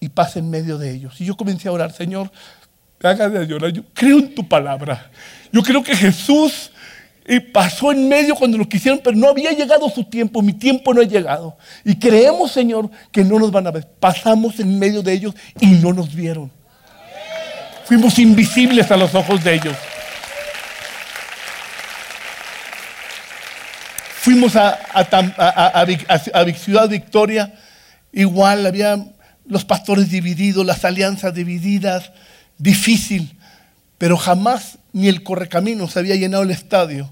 y 0.00 0.08
pasa 0.08 0.38
en 0.38 0.50
medio 0.50 0.78
de 0.78 0.92
ellos. 0.92 1.20
Y 1.20 1.24
yo 1.24 1.36
comencé 1.36 1.68
a 1.68 1.72
orar, 1.72 1.92
Señor, 1.92 2.30
haga 3.02 3.28
de 3.28 3.46
llorar. 3.46 3.70
Yo 3.72 3.82
creo 3.94 4.18
en 4.18 4.34
tu 4.34 4.46
palabra. 4.46 5.10
Yo 5.52 5.62
creo 5.62 5.82
que 5.82 5.96
Jesús 5.96 6.70
pasó 7.52 7.92
en 7.92 8.08
medio 8.08 8.34
cuando 8.34 8.56
lo 8.56 8.68
quisieron, 8.68 9.00
pero 9.02 9.16
no 9.16 9.28
había 9.28 9.52
llegado 9.52 9.88
su 9.90 10.04
tiempo, 10.04 10.40
mi 10.40 10.54
tiempo 10.54 10.94
no 10.94 11.00
ha 11.02 11.04
llegado. 11.04 11.56
Y 11.84 11.96
creemos, 11.96 12.52
Señor, 12.52 12.90
que 13.12 13.22
no 13.22 13.38
nos 13.38 13.50
van 13.50 13.66
a 13.66 13.70
ver. 13.70 13.86
Pasamos 14.00 14.58
en 14.60 14.78
medio 14.78 15.02
de 15.02 15.12
ellos 15.12 15.34
y 15.60 15.66
no 15.66 15.92
nos 15.92 16.14
vieron. 16.14 16.50
Fuimos 17.84 18.18
invisibles 18.18 18.90
a 18.90 18.96
los 18.96 19.14
ojos 19.14 19.42
de 19.44 19.54
ellos. 19.54 19.76
Fuimos 24.20 24.56
a, 24.56 24.76
Ciudad 26.56 26.88
Victoria, 26.88 27.54
igual 28.12 28.66
había 28.66 28.98
los 29.46 29.64
pastores 29.64 30.10
divididos, 30.10 30.66
las 30.66 30.84
alianzas 30.84 31.32
divididas, 31.32 32.10
difícil, 32.58 33.38
pero 33.96 34.16
jamás 34.16 34.78
ni 34.92 35.08
el 35.08 35.22
correcamino 35.22 35.88
se 35.88 36.00
había 36.00 36.16
llenado 36.16 36.42
el 36.42 36.50
estadio 36.50 37.10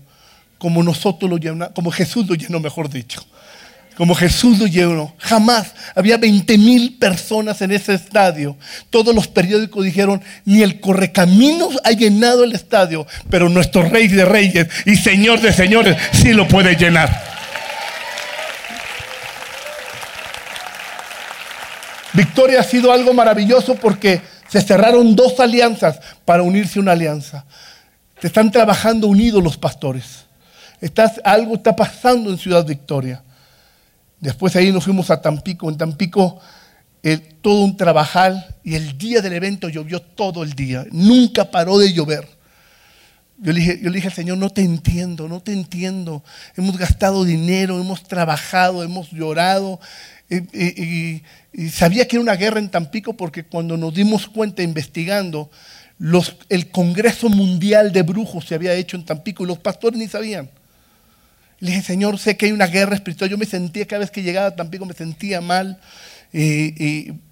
como 0.58 0.82
nosotros 0.82 1.30
lo 1.30 1.36
llenamos, 1.38 1.74
como 1.74 1.90
Jesús 1.90 2.26
lo 2.26 2.34
llenó, 2.34 2.58
mejor 2.60 2.90
dicho. 2.90 3.24
Como 3.96 4.14
Jesús 4.14 4.58
lo 4.58 4.66
llenó. 4.66 5.14
Jamás 5.18 5.68
había 5.94 6.18
20 6.18 6.58
mil 6.58 6.98
personas 6.98 7.62
en 7.62 7.72
ese 7.72 7.94
estadio. 7.94 8.56
Todos 8.90 9.14
los 9.14 9.26
periódicos 9.26 9.84
dijeron, 9.84 10.22
ni 10.44 10.62
el 10.62 10.80
correcaminos 10.80 11.78
ha 11.82 11.92
llenado 11.92 12.44
el 12.44 12.52
estadio, 12.52 13.06
pero 13.30 13.48
nuestro 13.48 13.82
rey 13.88 14.08
de 14.08 14.26
reyes 14.26 14.68
y 14.84 14.96
señor 14.96 15.40
de 15.40 15.52
señores 15.52 15.96
sí 16.12 16.34
lo 16.34 16.46
puede 16.46 16.76
llenar. 16.76 17.08
Victoria 22.12 22.60
ha 22.60 22.64
sido 22.64 22.92
algo 22.92 23.12
maravilloso 23.12 23.74
porque 23.74 24.20
se 24.48 24.60
cerraron 24.60 25.14
dos 25.16 25.38
alianzas 25.40 26.00
para 26.24 26.42
unirse 26.42 26.78
a 26.78 26.82
una 26.82 26.92
alianza. 26.92 27.44
Se 28.20 28.28
están 28.28 28.50
trabajando 28.50 29.06
unidos 29.06 29.42
los 29.42 29.56
pastores. 29.58 30.26
Estás- 30.80 31.20
algo 31.24 31.54
está 31.56 31.74
pasando 31.76 32.30
en 32.30 32.38
Ciudad 32.38 32.64
Victoria. 32.64 33.22
Después 34.20 34.56
ahí 34.56 34.72
nos 34.72 34.84
fuimos 34.84 35.10
a 35.10 35.20
Tampico. 35.20 35.68
En 35.68 35.76
Tampico 35.76 36.40
eh, 37.02 37.18
todo 37.40 37.64
un 37.64 37.76
trabajal 37.76 38.44
y 38.64 38.74
el 38.74 38.96
día 38.98 39.20
del 39.20 39.34
evento 39.34 39.68
llovió 39.68 40.00
todo 40.00 40.42
el 40.42 40.54
día. 40.54 40.84
Nunca 40.90 41.50
paró 41.50 41.78
de 41.78 41.92
llover. 41.92 42.26
Yo 43.38 43.52
le, 43.52 43.60
dije, 43.60 43.80
yo 43.82 43.90
dije 43.90 44.06
al 44.08 44.14
Señor, 44.14 44.38
no 44.38 44.48
te 44.48 44.62
entiendo, 44.62 45.28
no 45.28 45.40
te 45.40 45.52
entiendo. 45.52 46.24
Hemos 46.56 46.78
gastado 46.78 47.22
dinero, 47.24 47.78
hemos 47.78 48.02
trabajado, 48.04 48.82
hemos 48.82 49.10
llorado. 49.10 49.78
eh, 50.30 50.42
eh, 50.54 51.22
y, 51.54 51.62
y 51.66 51.68
sabía 51.68 52.08
que 52.08 52.16
era 52.16 52.22
una 52.22 52.34
guerra 52.36 52.58
en 52.58 52.70
Tampico 52.70 53.12
porque 53.16 53.44
cuando 53.44 53.76
nos 53.76 53.94
dimos 53.94 54.26
cuenta 54.26 54.62
investigando, 54.62 55.50
los- 55.98 56.36
el 56.48 56.70
Congreso 56.70 57.28
Mundial 57.28 57.92
de 57.92 58.02
Brujos 58.02 58.46
se 58.46 58.54
había 58.54 58.72
hecho 58.74 58.96
en 58.96 59.04
Tampico 59.04 59.44
y 59.44 59.46
los 59.46 59.58
pastores 59.58 59.98
ni 59.98 60.08
sabían. 60.08 60.50
Le 61.60 61.70
dije, 61.70 61.82
Señor, 61.82 62.18
sé 62.18 62.36
que 62.36 62.46
hay 62.46 62.52
una 62.52 62.66
guerra 62.66 62.94
espiritual. 62.94 63.30
Yo 63.30 63.38
me 63.38 63.46
sentía, 63.46 63.86
cada 63.86 64.00
vez 64.00 64.10
que 64.10 64.22
llegaba 64.22 64.48
a 64.48 64.56
Tampico, 64.56 64.84
me 64.84 64.94
sentía 64.94 65.40
mal. 65.40 65.80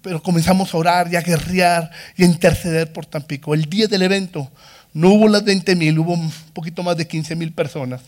pero 0.01 0.23
comenzamos 0.23 0.73
a 0.73 0.77
orar 0.77 1.11
y 1.11 1.15
a 1.15 1.21
guerrear 1.21 1.91
y 2.17 2.23
a 2.23 2.25
interceder 2.25 2.91
por 2.91 3.05
Tampico. 3.05 3.53
El 3.53 3.65
día 3.65 3.87
del 3.87 4.01
evento 4.01 4.51
no 4.93 5.09
hubo 5.09 5.27
las 5.27 5.43
20 5.43 5.75
mil, 5.75 5.99
hubo 5.99 6.13
un 6.13 6.31
poquito 6.53 6.81
más 6.81 6.97
de 6.97 7.07
15 7.07 7.35
mil 7.35 7.51
personas. 7.51 8.01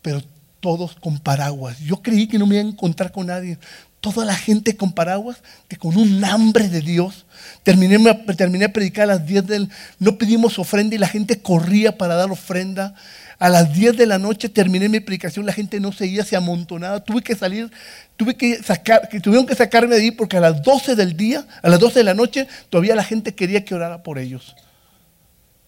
Pero 0.00 0.22
todos 0.62 0.94
con 0.94 1.18
paraguas. 1.18 1.80
Yo 1.80 2.00
creí 2.00 2.28
que 2.28 2.38
no 2.38 2.46
me 2.46 2.54
iba 2.54 2.64
a 2.64 2.68
encontrar 2.68 3.10
con 3.10 3.26
nadie. 3.26 3.58
Toda 4.00 4.24
la 4.24 4.36
gente 4.36 4.76
con 4.76 4.92
paraguas, 4.92 5.38
que 5.68 5.76
con 5.76 5.96
un 5.96 6.24
hambre 6.24 6.68
de 6.68 6.80
Dios. 6.80 7.26
Terminé, 7.64 7.98
terminé 8.36 8.66
a 8.66 8.72
predicar 8.72 9.04
a 9.04 9.14
las 9.14 9.26
10 9.26 9.46
del... 9.46 9.68
No 9.98 10.16
pedimos 10.16 10.60
ofrenda 10.60 10.94
y 10.94 10.98
la 10.98 11.08
gente 11.08 11.42
corría 11.42 11.98
para 11.98 12.14
dar 12.14 12.30
ofrenda. 12.30 12.94
A 13.42 13.48
las 13.48 13.74
10 13.74 13.96
de 13.96 14.06
la 14.06 14.18
noche 14.18 14.48
terminé 14.48 14.88
mi 14.88 15.00
predicación, 15.00 15.44
la 15.44 15.52
gente 15.52 15.80
no 15.80 15.90
seguía, 15.90 16.24
se 16.24 16.36
amontonaba. 16.36 17.02
Tuve 17.02 17.22
que 17.22 17.34
salir, 17.34 17.72
tuve 18.16 18.36
que 18.36 18.62
sacar, 18.62 19.08
que 19.08 19.18
tuvieron 19.18 19.46
que 19.46 19.56
sacarme 19.56 19.96
de 19.96 20.02
ahí 20.02 20.10
porque 20.12 20.36
a 20.36 20.40
las 20.40 20.62
12 20.62 20.94
del 20.94 21.16
día, 21.16 21.44
a 21.60 21.68
las 21.68 21.80
12 21.80 21.98
de 21.98 22.04
la 22.04 22.14
noche, 22.14 22.46
todavía 22.70 22.94
la 22.94 23.02
gente 23.02 23.34
quería 23.34 23.64
que 23.64 23.74
orara 23.74 24.04
por 24.04 24.20
ellos 24.20 24.54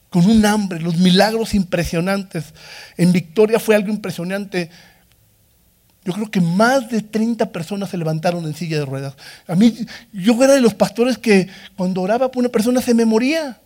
con 0.09 0.25
un 0.27 0.47
hambre, 0.47 0.79
los 0.79 0.99
milagros 0.99 1.53
impresionantes. 1.53 2.55
En 2.97 3.11
Victoria 3.11 3.59
fue 3.59 3.75
algo 3.75 3.89
impresionante. 3.89 4.71
Yo 6.05 6.13
creo 6.13 6.31
que 6.31 6.41
más 6.41 6.89
de 6.89 7.03
30 7.03 7.51
personas 7.51 7.91
se 7.91 7.99
levantaron 7.99 8.45
en 8.45 8.55
silla 8.55 8.79
de 8.79 8.85
ruedas. 8.85 9.15
A 9.49 9.57
mí, 9.57 9.77
yo 10.13 10.41
era 10.45 10.55
de 10.55 10.61
los 10.61 10.75
pastores 10.75 11.19
que 11.19 11.49
cuando 11.77 12.03
oraba 12.03 12.31
por 12.31 12.39
una 12.39 12.51
persona 12.51 12.81
se 12.81 12.95
me 12.95 13.05
moría. 13.05 13.59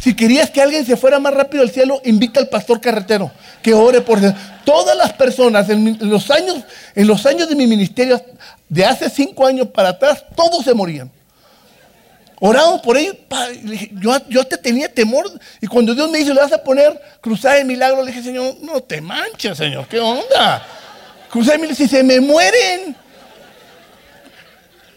Si 0.00 0.14
querías 0.14 0.50
que 0.50 0.60
alguien 0.60 0.84
se 0.84 0.96
fuera 0.96 1.18
más 1.18 1.34
rápido 1.34 1.62
al 1.62 1.70
cielo, 1.70 2.00
invita 2.04 2.40
al 2.40 2.48
pastor 2.48 2.80
carretero 2.80 3.30
que 3.62 3.72
ore 3.72 4.02
por 4.02 4.20
todas 4.64 4.96
las 4.96 5.14
personas 5.14 5.70
en, 5.70 5.98
los 6.00 6.30
años 6.30 6.58
en 6.94 7.06
los 7.06 7.24
años 7.24 7.48
de 7.48 7.56
mi 7.56 7.66
ministerio 7.66 8.22
de 8.68 8.84
hace 8.84 9.08
cinco 9.08 9.46
años 9.46 9.68
para 9.68 9.90
atrás 9.90 10.24
todos 10.36 10.64
se 10.64 10.74
morían. 10.74 11.10
Oramos 12.40 12.82
por 12.82 12.98
ellos. 12.98 13.16
yo, 13.92 14.18
yo 14.28 14.44
te 14.44 14.58
tenía 14.58 14.92
temor. 14.92 15.30
Y 15.62 15.66
cuando 15.66 15.94
Dios 15.94 16.10
me 16.10 16.18
dice, 16.18 16.34
le 16.34 16.40
vas 16.40 16.52
a 16.52 16.62
poner 16.62 17.00
cruzada 17.22 17.54
de 17.54 17.64
milagro, 17.64 18.02
le 18.02 18.10
dije, 18.10 18.22
Señor, 18.22 18.56
no 18.60 18.82
te 18.82 19.00
manches, 19.00 19.56
Señor, 19.56 19.86
¿qué 19.88 19.98
onda? 19.98 20.66
Cruzada 21.30 21.52
de 21.52 21.58
milagro, 21.62 21.76
si 21.76 21.88
se 21.88 22.02
me 22.02 22.20
mueren. 22.20 22.96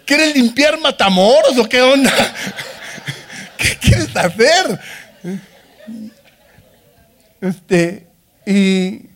¿Quieres 0.05 0.35
limpiar 0.35 0.79
matamoros 0.79 1.57
o 1.57 1.67
qué 1.69 1.81
onda? 1.81 2.11
¿Qué 3.57 3.77
quieres 3.81 4.15
hacer? 4.15 4.79
Este, 7.41 8.07
y, 8.45 9.09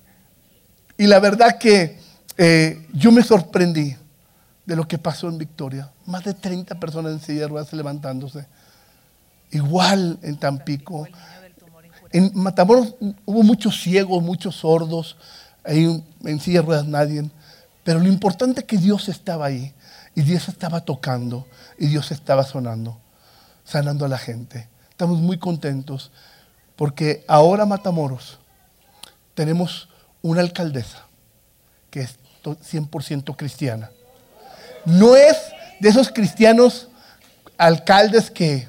y 0.98 1.08
la 1.08 1.20
verdad 1.20 1.58
que 1.58 2.00
eh, 2.38 2.88
yo 2.94 3.12
me 3.12 3.24
sorprendí 3.24 3.96
de 4.66 4.76
lo 4.76 4.88
que 4.88 4.98
pasó 4.98 5.28
en 5.28 5.38
Victoria. 5.38 5.92
Más 6.06 6.24
de 6.24 6.34
30 6.34 6.80
personas 6.80 7.12
en 7.14 7.20
silla 7.20 7.42
de 7.42 7.48
ruedas 7.48 7.74
levantándose. 7.74 8.46
Igual 9.52 10.18
en 10.22 10.38
Tampico. 10.38 11.08
En 12.12 12.32
Matamoros 12.36 12.96
hubo 13.26 13.44
muchos 13.44 13.82
ciegos, 13.82 14.24
muchos 14.24 14.56
sordos. 14.56 15.18
Ahí 15.64 16.04
en 16.24 16.40
silla 16.40 16.62
de 16.62 16.66
ruedas 16.68 16.88
nadie. 16.88 17.30
Pero 17.84 18.00
lo 18.00 18.08
importante 18.08 18.62
es 18.62 18.66
que 18.66 18.78
Dios 18.78 19.10
estaba 19.10 19.48
ahí. 19.48 19.74
Y 20.16 20.22
Dios 20.22 20.48
estaba 20.48 20.82
tocando. 20.86 21.48
Y 21.78 21.88
Dios 21.88 22.12
estaba 22.12 22.44
sonando. 22.44 23.01
Sanando 23.72 24.04
a 24.04 24.10
la 24.10 24.18
gente. 24.18 24.68
Estamos 24.90 25.20
muy 25.20 25.38
contentos. 25.38 26.12
Porque 26.76 27.24
ahora 27.28 27.66
Matamoros 27.66 28.40
tenemos 29.34 29.88
una 30.22 30.42
alcaldesa 30.42 31.06
que 31.90 32.02
es 32.02 32.18
100% 32.44 33.36
cristiana. 33.38 33.92
No 34.84 35.16
es 35.16 35.38
de 35.80 35.88
esos 35.88 36.10
cristianos 36.10 36.90
alcaldes 37.58 38.30
que, 38.30 38.68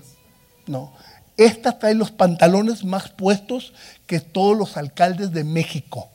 no, 0.67 0.93
esta 1.37 1.79
trae 1.79 1.95
los 1.95 2.13
pantalones 2.13 2.85
más 2.85 3.09
puestos 3.09 3.73
que 4.07 4.21
todos 4.21 4.57
los 4.57 4.77
alcaldes 4.77 5.33
de 5.33 5.43
México. 5.43 6.09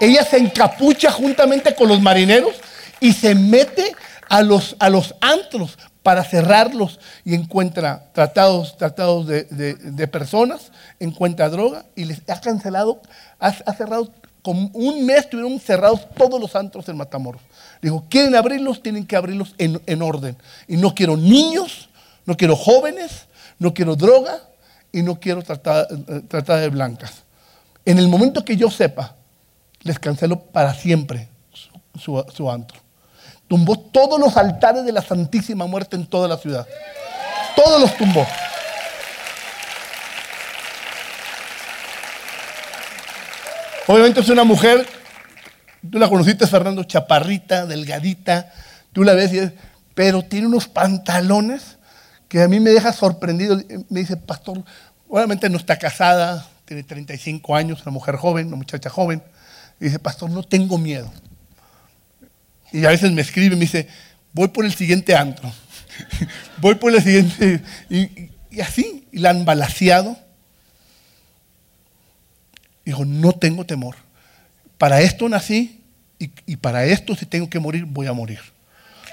Ella 0.00 0.24
se 0.24 0.38
encapucha 0.38 1.10
juntamente 1.10 1.74
con 1.74 1.88
los 1.88 2.00
marineros 2.00 2.54
y 3.00 3.12
se 3.12 3.34
mete 3.34 3.94
a 4.30 4.40
los, 4.42 4.76
a 4.78 4.88
los 4.88 5.14
antros 5.20 5.76
para 6.02 6.24
cerrarlos 6.24 6.98
y 7.24 7.34
encuentra 7.34 8.04
tratados, 8.12 8.76
tratados 8.76 9.26
de, 9.26 10.08
personas, 10.10 10.72
encuentra 10.98 11.48
droga 11.48 11.84
y 11.94 12.04
les 12.04 12.22
ha 12.28 12.40
cancelado, 12.40 13.02
ha, 13.38 13.52
cerrado, 13.74 14.10
como 14.42 14.70
un 14.72 15.04
mes 15.04 15.20
estuvieron 15.20 15.58
cerrados 15.60 16.08
todos 16.16 16.40
los 16.40 16.56
antros 16.56 16.88
en 16.88 16.96
Matamoros. 16.96 17.42
Dijo, 17.82 18.04
quieren 18.08 18.34
abrirlos, 18.34 18.82
tienen 18.82 19.06
que 19.06 19.16
abrirlos 19.16 19.54
en, 19.58 19.80
en 19.86 20.02
orden. 20.02 20.36
Y 20.66 20.76
no 20.76 20.94
quiero 20.94 21.16
niños, 21.16 21.90
no 22.24 22.36
quiero 22.36 22.56
jóvenes, 22.56 23.26
no 23.58 23.74
quiero 23.74 23.94
droga 23.94 24.40
y 24.92 25.02
no 25.02 25.20
quiero 25.20 25.42
tratar, 25.42 25.86
de 25.88 26.68
blancas. 26.68 27.22
En 27.84 27.98
el 27.98 28.08
momento 28.08 28.44
que 28.44 28.56
yo 28.56 28.70
sepa, 28.70 29.14
les 29.82 29.98
cancelo 29.98 30.40
para 30.40 30.74
siempre 30.74 31.28
su, 31.94 32.24
su, 32.34 32.50
antro. 32.50 32.78
Tumbó 33.50 33.76
todos 33.76 34.20
los 34.20 34.36
altares 34.36 34.84
de 34.84 34.92
la 34.92 35.02
Santísima 35.02 35.66
Muerte 35.66 35.96
en 35.96 36.06
toda 36.06 36.28
la 36.28 36.36
ciudad. 36.36 36.68
Todos 37.56 37.80
los 37.80 37.96
tumbó. 37.96 38.24
Obviamente 43.88 44.20
es 44.20 44.28
una 44.28 44.44
mujer, 44.44 44.86
tú 45.90 45.98
la 45.98 46.08
conociste, 46.08 46.46
Fernando, 46.46 46.84
chaparrita, 46.84 47.66
delgadita, 47.66 48.52
tú 48.92 49.02
la 49.02 49.14
ves 49.14 49.32
y 49.32 49.38
es, 49.38 49.52
pero 49.96 50.22
tiene 50.22 50.46
unos 50.46 50.68
pantalones 50.68 51.76
que 52.28 52.42
a 52.42 52.46
mí 52.46 52.60
me 52.60 52.70
deja 52.70 52.92
sorprendido. 52.92 53.60
Me 53.88 53.98
dice, 53.98 54.16
pastor, 54.16 54.62
obviamente 55.08 55.50
no 55.50 55.56
está 55.56 55.76
casada, 55.76 56.46
tiene 56.66 56.84
35 56.84 57.56
años, 57.56 57.82
una 57.82 57.90
mujer 57.90 58.14
joven, 58.14 58.46
una 58.46 58.56
muchacha 58.58 58.90
joven. 58.90 59.20
Y 59.80 59.86
dice, 59.86 59.98
pastor, 59.98 60.30
no 60.30 60.44
tengo 60.44 60.78
miedo. 60.78 61.10
Y 62.72 62.84
a 62.84 62.90
veces 62.90 63.10
me 63.12 63.22
escribe 63.22 63.54
y 63.54 63.58
me 63.58 63.64
dice, 63.64 63.88
voy 64.32 64.48
por 64.48 64.64
el 64.64 64.74
siguiente 64.74 65.14
antro. 65.14 65.52
voy 66.58 66.76
por 66.76 66.94
el 66.94 67.02
siguiente. 67.02 67.60
Y, 67.88 68.60
así, 68.60 69.06
y 69.12 69.18
la 69.18 69.30
han 69.30 69.44
balaseado. 69.44 70.16
Dijo, 72.84 73.04
no 73.04 73.32
tengo 73.32 73.64
temor. 73.64 73.96
Para 74.78 75.00
esto 75.00 75.28
nací 75.28 75.80
y, 76.18 76.30
y 76.46 76.56
para 76.56 76.84
esto 76.84 77.14
si 77.14 77.26
tengo 77.26 77.50
que 77.50 77.58
morir, 77.58 77.84
voy 77.84 78.06
a 78.06 78.12
morir. 78.12 78.40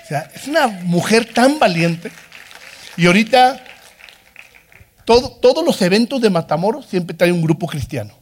O 0.04 0.08
sea, 0.08 0.32
es 0.34 0.48
una 0.48 0.68
mujer 0.68 1.34
tan 1.34 1.60
valiente. 1.60 2.12
Y 2.96 3.06
ahorita, 3.06 3.62
todos 5.06 5.66
los 5.66 5.82
eventos 5.82 6.22
de 6.22 6.30
Matamoros 6.30 6.86
siempre 6.86 7.16
trae 7.16 7.32
un 7.32 7.42
grupo 7.42 7.68
cristiano. 7.68 8.17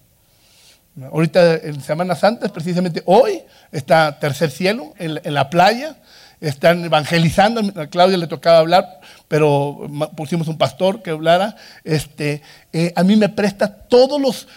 Ahorita 1.01 1.55
en 1.55 1.81
Semana 1.81 2.15
Santa, 2.15 2.47
precisamente 2.47 3.03
hoy, 3.05 3.41
está 3.73 4.17
Tercer 4.17 4.49
Cielo 4.49 4.93
en, 4.97 5.33
la 5.33 5.49
playa, 5.49 5.97
están 6.39 6.85
evangelizando, 6.85 7.61
a 7.81 7.87
Claudia 7.87 8.17
le 8.17 8.27
tocaba 8.27 8.59
hablar, 8.59 9.01
pero 9.27 9.89
pusimos 10.15 10.47
un 10.47 10.57
pastor 10.57 11.01
que 11.01 11.09
hablara. 11.09 11.57
Este, 11.83 12.41
eh, 12.71 12.93
a 12.95 13.03
mí 13.03 13.17
me 13.17 13.27
presta 13.27 13.67
todos 13.67 14.21
los, 14.21 14.47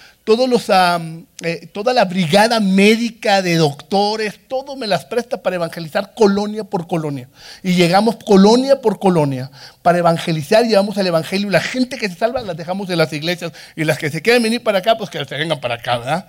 eh, 1.42 1.66
toda 1.72 1.94
la 1.94 2.04
brigada 2.04 2.60
médica 2.60 3.40
de 3.40 3.56
doctores, 3.56 4.46
todo 4.46 4.76
me 4.76 4.86
las 4.86 5.06
presta 5.06 5.42
para 5.42 5.56
evangelizar 5.56 6.12
colonia 6.12 6.64
por 6.64 6.86
colonia. 6.86 7.30
Y 7.62 7.74
llegamos 7.74 8.16
colonia 8.16 8.82
por 8.82 8.98
colonia 8.98 9.50
para 9.80 9.98
evangelizar, 9.98 10.64
llevamos 10.64 10.98
el 10.98 11.06
evangelio. 11.06 11.48
La 11.48 11.60
gente 11.60 11.96
que 11.96 12.08
se 12.08 12.14
salva 12.14 12.42
las 12.42 12.56
dejamos 12.56 12.90
en 12.90 12.98
las 12.98 13.10
iglesias 13.14 13.52
y 13.74 13.84
las 13.84 13.96
que 13.96 14.10
se 14.10 14.20
quieren 14.20 14.42
venir 14.42 14.62
para 14.62 14.80
acá, 14.80 14.98
pues 14.98 15.08
que 15.08 15.24
se 15.24 15.36
vengan 15.36 15.60
para 15.60 15.76
acá, 15.76 15.98
¿verdad? 15.98 16.28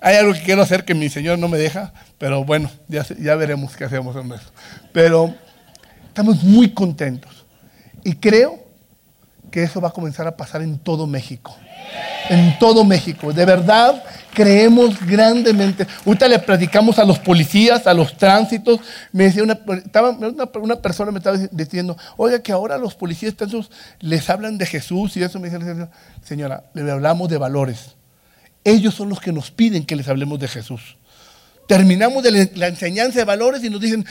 Hay 0.00 0.16
algo 0.16 0.32
que 0.32 0.40
quiero 0.40 0.62
hacer 0.62 0.84
que 0.84 0.94
mi 0.94 1.10
Señor 1.10 1.38
no 1.38 1.48
me 1.48 1.58
deja, 1.58 1.92
pero 2.16 2.44
bueno, 2.44 2.70
ya, 2.88 3.04
ya 3.18 3.34
veremos 3.34 3.76
qué 3.76 3.84
hacemos 3.84 4.16
en 4.16 4.32
eso. 4.32 4.50
Pero 4.92 5.34
estamos 6.08 6.42
muy 6.42 6.70
contentos. 6.70 7.44
Y 8.04 8.14
creo 8.14 8.64
que 9.50 9.64
eso 9.64 9.82
va 9.82 9.88
a 9.88 9.92
comenzar 9.92 10.26
a 10.26 10.36
pasar 10.36 10.62
en 10.62 10.78
todo 10.78 11.06
México 11.06 11.54
en 12.32 12.58
todo 12.58 12.82
México. 12.82 13.32
De 13.32 13.44
verdad, 13.44 14.02
creemos 14.32 14.98
grandemente. 15.06 15.86
Ahorita 16.06 16.26
le 16.26 16.38
platicamos 16.38 16.98
a 16.98 17.04
los 17.04 17.18
policías, 17.18 17.86
a 17.86 17.92
los 17.92 18.16
tránsitos. 18.16 18.80
Me 19.12 19.24
decía 19.24 19.42
una, 19.42 19.58
una, 20.54 20.76
persona 20.76 21.12
me 21.12 21.18
estaba 21.18 21.36
diciendo, 21.36 21.96
oiga, 22.16 22.42
que 22.42 22.50
ahora 22.50 22.78
los 22.78 22.94
policías 22.94 23.34
les 24.00 24.30
hablan 24.30 24.56
de 24.56 24.64
Jesús 24.64 25.16
y 25.18 25.22
eso. 25.22 25.38
Me 25.38 25.50
dice, 25.50 25.88
señora, 26.24 26.64
le 26.72 26.90
hablamos 26.90 27.28
de 27.28 27.36
valores. 27.36 27.96
Ellos 28.64 28.94
son 28.94 29.10
los 29.10 29.20
que 29.20 29.32
nos 29.32 29.50
piden 29.50 29.84
que 29.84 29.94
les 29.94 30.08
hablemos 30.08 30.38
de 30.38 30.48
Jesús. 30.48 30.96
Terminamos 31.68 32.24
la 32.54 32.68
enseñanza 32.68 33.18
de 33.18 33.24
valores 33.24 33.62
y 33.62 33.68
nos 33.68 33.80
dicen, 33.80 34.06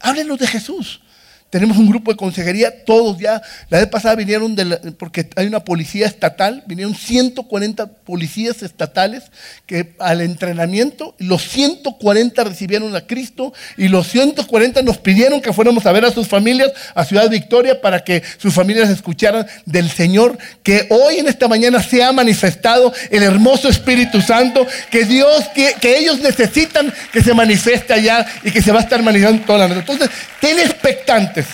háblenos 0.00 0.38
de 0.38 0.46
Jesús. 0.48 1.00
Tenemos 1.48 1.76
un 1.76 1.88
grupo 1.88 2.10
de 2.10 2.16
consejería, 2.16 2.84
todos 2.84 3.18
ya. 3.18 3.40
La 3.70 3.78
vez 3.78 3.86
pasada 3.86 4.16
vinieron, 4.16 4.56
porque 4.98 5.30
hay 5.36 5.46
una 5.46 5.60
policía 5.60 6.06
estatal, 6.06 6.64
vinieron 6.66 6.96
140 6.96 7.86
policías 7.86 8.64
estatales 8.64 9.22
que 9.64 9.94
al 10.00 10.22
entrenamiento, 10.22 11.14
los 11.18 11.48
140 11.48 12.42
recibieron 12.42 12.96
a 12.96 13.06
Cristo 13.06 13.52
y 13.76 13.86
los 13.86 14.08
140 14.08 14.82
nos 14.82 14.98
pidieron 14.98 15.40
que 15.40 15.52
fuéramos 15.52 15.86
a 15.86 15.92
ver 15.92 16.04
a 16.04 16.10
sus 16.10 16.26
familias 16.26 16.72
a 16.96 17.04
Ciudad 17.04 17.30
Victoria 17.30 17.80
para 17.80 18.02
que 18.02 18.24
sus 18.38 18.52
familias 18.52 18.90
escucharan 18.90 19.46
del 19.66 19.88
Señor, 19.88 20.36
que 20.64 20.88
hoy 20.90 21.18
en 21.18 21.28
esta 21.28 21.46
mañana 21.46 21.80
se 21.80 22.02
ha 22.02 22.10
manifestado 22.10 22.92
el 23.08 23.22
hermoso 23.22 23.68
Espíritu 23.68 24.20
Santo, 24.20 24.66
que 24.90 25.04
Dios, 25.04 25.44
que, 25.54 25.74
que 25.80 25.96
ellos 25.96 26.18
necesitan 26.18 26.92
que 27.12 27.22
se 27.22 27.34
manifieste 27.34 27.92
allá 27.92 28.26
y 28.42 28.50
que 28.50 28.60
se 28.60 28.72
va 28.72 28.80
a 28.80 28.82
estar 28.82 29.00
manifestando 29.00 29.46
toda 29.46 29.60
la 29.60 29.68
noche. 29.68 29.80
Entonces, 29.80 30.10
ten 30.40 30.58
expectante 30.58 31.45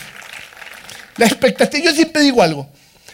la 1.17 1.27
expectativa, 1.27 1.85
yo 1.85 1.93
siempre 1.93 2.23
digo 2.23 2.43
algo, 2.43 2.69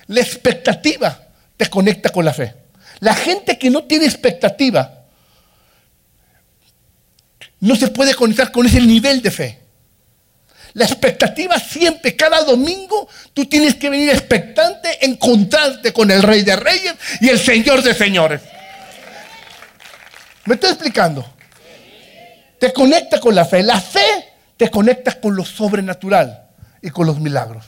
la 0.06 0.20
expectativa 0.20 1.26
te 1.56 1.68
conecta 1.68 2.10
con 2.10 2.24
la 2.24 2.32
fe. 2.32 2.54
La 3.00 3.14
gente 3.14 3.58
que 3.58 3.70
no 3.70 3.84
tiene 3.84 4.06
expectativa 4.06 5.04
no 7.60 7.76
se 7.76 7.88
puede 7.88 8.14
conectar 8.14 8.52
con 8.52 8.66
ese 8.66 8.80
nivel 8.80 9.20
de 9.22 9.30
fe. 9.30 9.58
La 10.74 10.84
expectativa 10.84 11.58
siempre, 11.58 12.14
cada 12.14 12.42
domingo, 12.44 13.08
tú 13.34 13.46
tienes 13.46 13.74
que 13.74 13.90
venir 13.90 14.10
expectante, 14.10 15.04
encontrarte 15.04 15.92
con 15.92 16.10
el 16.10 16.22
Rey 16.22 16.42
de 16.42 16.56
Reyes 16.56 16.94
y 17.20 17.28
el 17.28 17.38
Señor 17.38 17.82
de 17.82 17.94
Señores. 17.94 18.42
¿Me 20.44 20.54
estoy 20.54 20.70
explicando? 20.70 21.28
Te 22.58 22.72
conecta 22.72 23.20
con 23.20 23.34
la 23.34 23.44
fe. 23.44 23.62
La 23.62 23.80
fe 23.80 24.32
te 24.56 24.70
conecta 24.70 25.20
con 25.20 25.34
lo 25.34 25.44
sobrenatural 25.44 26.48
y 26.80 26.90
con 26.90 27.06
los 27.06 27.18
milagros. 27.18 27.64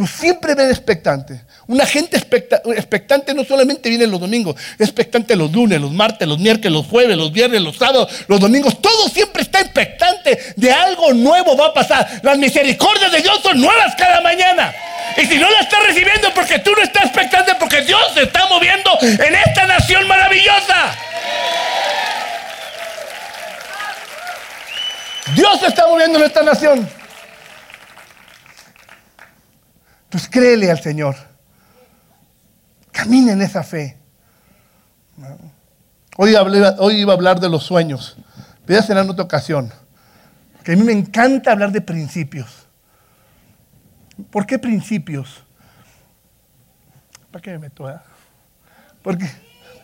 Tú 0.00 0.06
siempre 0.06 0.54
ven 0.54 0.70
expectante. 0.70 1.42
Una 1.66 1.84
gente 1.84 2.16
expectante 2.16 3.34
no 3.34 3.44
solamente 3.44 3.90
viene 3.90 4.06
los 4.06 4.18
domingos, 4.18 4.56
expectante 4.78 5.36
los 5.36 5.52
lunes, 5.52 5.78
los 5.78 5.92
martes, 5.92 6.26
los 6.26 6.38
miércoles, 6.38 6.72
los 6.72 6.86
jueves, 6.86 7.18
los 7.18 7.30
viernes, 7.30 7.60
los 7.60 7.76
sábados, 7.76 8.10
los 8.26 8.40
domingos. 8.40 8.80
Todo 8.80 9.10
siempre 9.10 9.42
está 9.42 9.60
expectante 9.60 10.54
de 10.56 10.72
algo 10.72 11.12
nuevo 11.12 11.54
va 11.54 11.66
a 11.66 11.74
pasar. 11.74 12.08
Las 12.22 12.38
misericordias 12.38 13.12
de 13.12 13.20
Dios 13.20 13.40
son 13.42 13.60
nuevas 13.60 13.94
cada 13.98 14.22
mañana. 14.22 14.72
Y 15.18 15.26
si 15.26 15.36
no 15.36 15.50
la 15.50 15.58
estás 15.60 15.86
recibiendo 15.86 16.32
porque 16.34 16.60
tú 16.60 16.70
no 16.74 16.82
estás 16.82 17.04
expectante, 17.04 17.54
porque 17.56 17.82
Dios 17.82 18.00
se 18.14 18.22
está 18.22 18.46
moviendo 18.46 18.96
en 19.02 19.34
esta 19.34 19.66
nación 19.66 20.08
maravillosa. 20.08 20.96
Dios 25.34 25.60
se 25.60 25.66
está 25.66 25.86
moviendo 25.86 26.18
en 26.20 26.24
esta 26.24 26.42
nación. 26.42 26.99
Pues 30.10 30.28
créele 30.28 30.70
al 30.70 30.80
Señor. 30.80 31.16
Camina 32.92 33.32
en 33.32 33.42
esa 33.42 33.62
fe. 33.62 33.96
Hoy, 36.16 36.30
iba 36.30 37.12
a 37.12 37.16
hablar 37.16 37.40
de 37.40 37.48
los 37.48 37.62
sueños. 37.62 38.16
Voy 38.66 38.76
a 38.76 38.80
en 38.80 39.10
otra 39.10 39.24
ocasión. 39.24 39.72
Que 40.64 40.72
a 40.72 40.76
mí 40.76 40.82
me 40.82 40.92
encanta 40.92 41.52
hablar 41.52 41.72
de 41.72 41.80
principios. 41.80 42.66
¿Por 44.30 44.44
qué 44.44 44.58
principios? 44.58 45.42
¿Para 47.30 47.42
qué 47.42 47.52
me 47.52 47.60
meto? 47.60 47.88
Eh? 47.88 47.98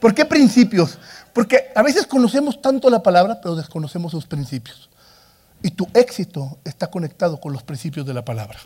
¿Por 0.01 0.15
qué 0.15 0.25
principios? 0.25 0.99
Porque 1.33 1.71
a 1.75 1.83
veces 1.83 2.07
conocemos 2.07 2.61
tanto 2.61 2.91
la 2.91 3.03
palabra, 3.03 3.41
pero 3.41 3.55
desconocemos 3.55 4.13
sus 4.13 4.27
principios. 4.27 4.91
Y 5.63 5.71
tu 5.71 5.89
éxito 5.95 6.59
está 6.65 6.89
conectado 6.89 7.41
con 7.41 7.53
los 7.53 7.63
principios 7.63 8.05
de 8.05 8.13
la 8.13 8.25
palabra. 8.25 8.59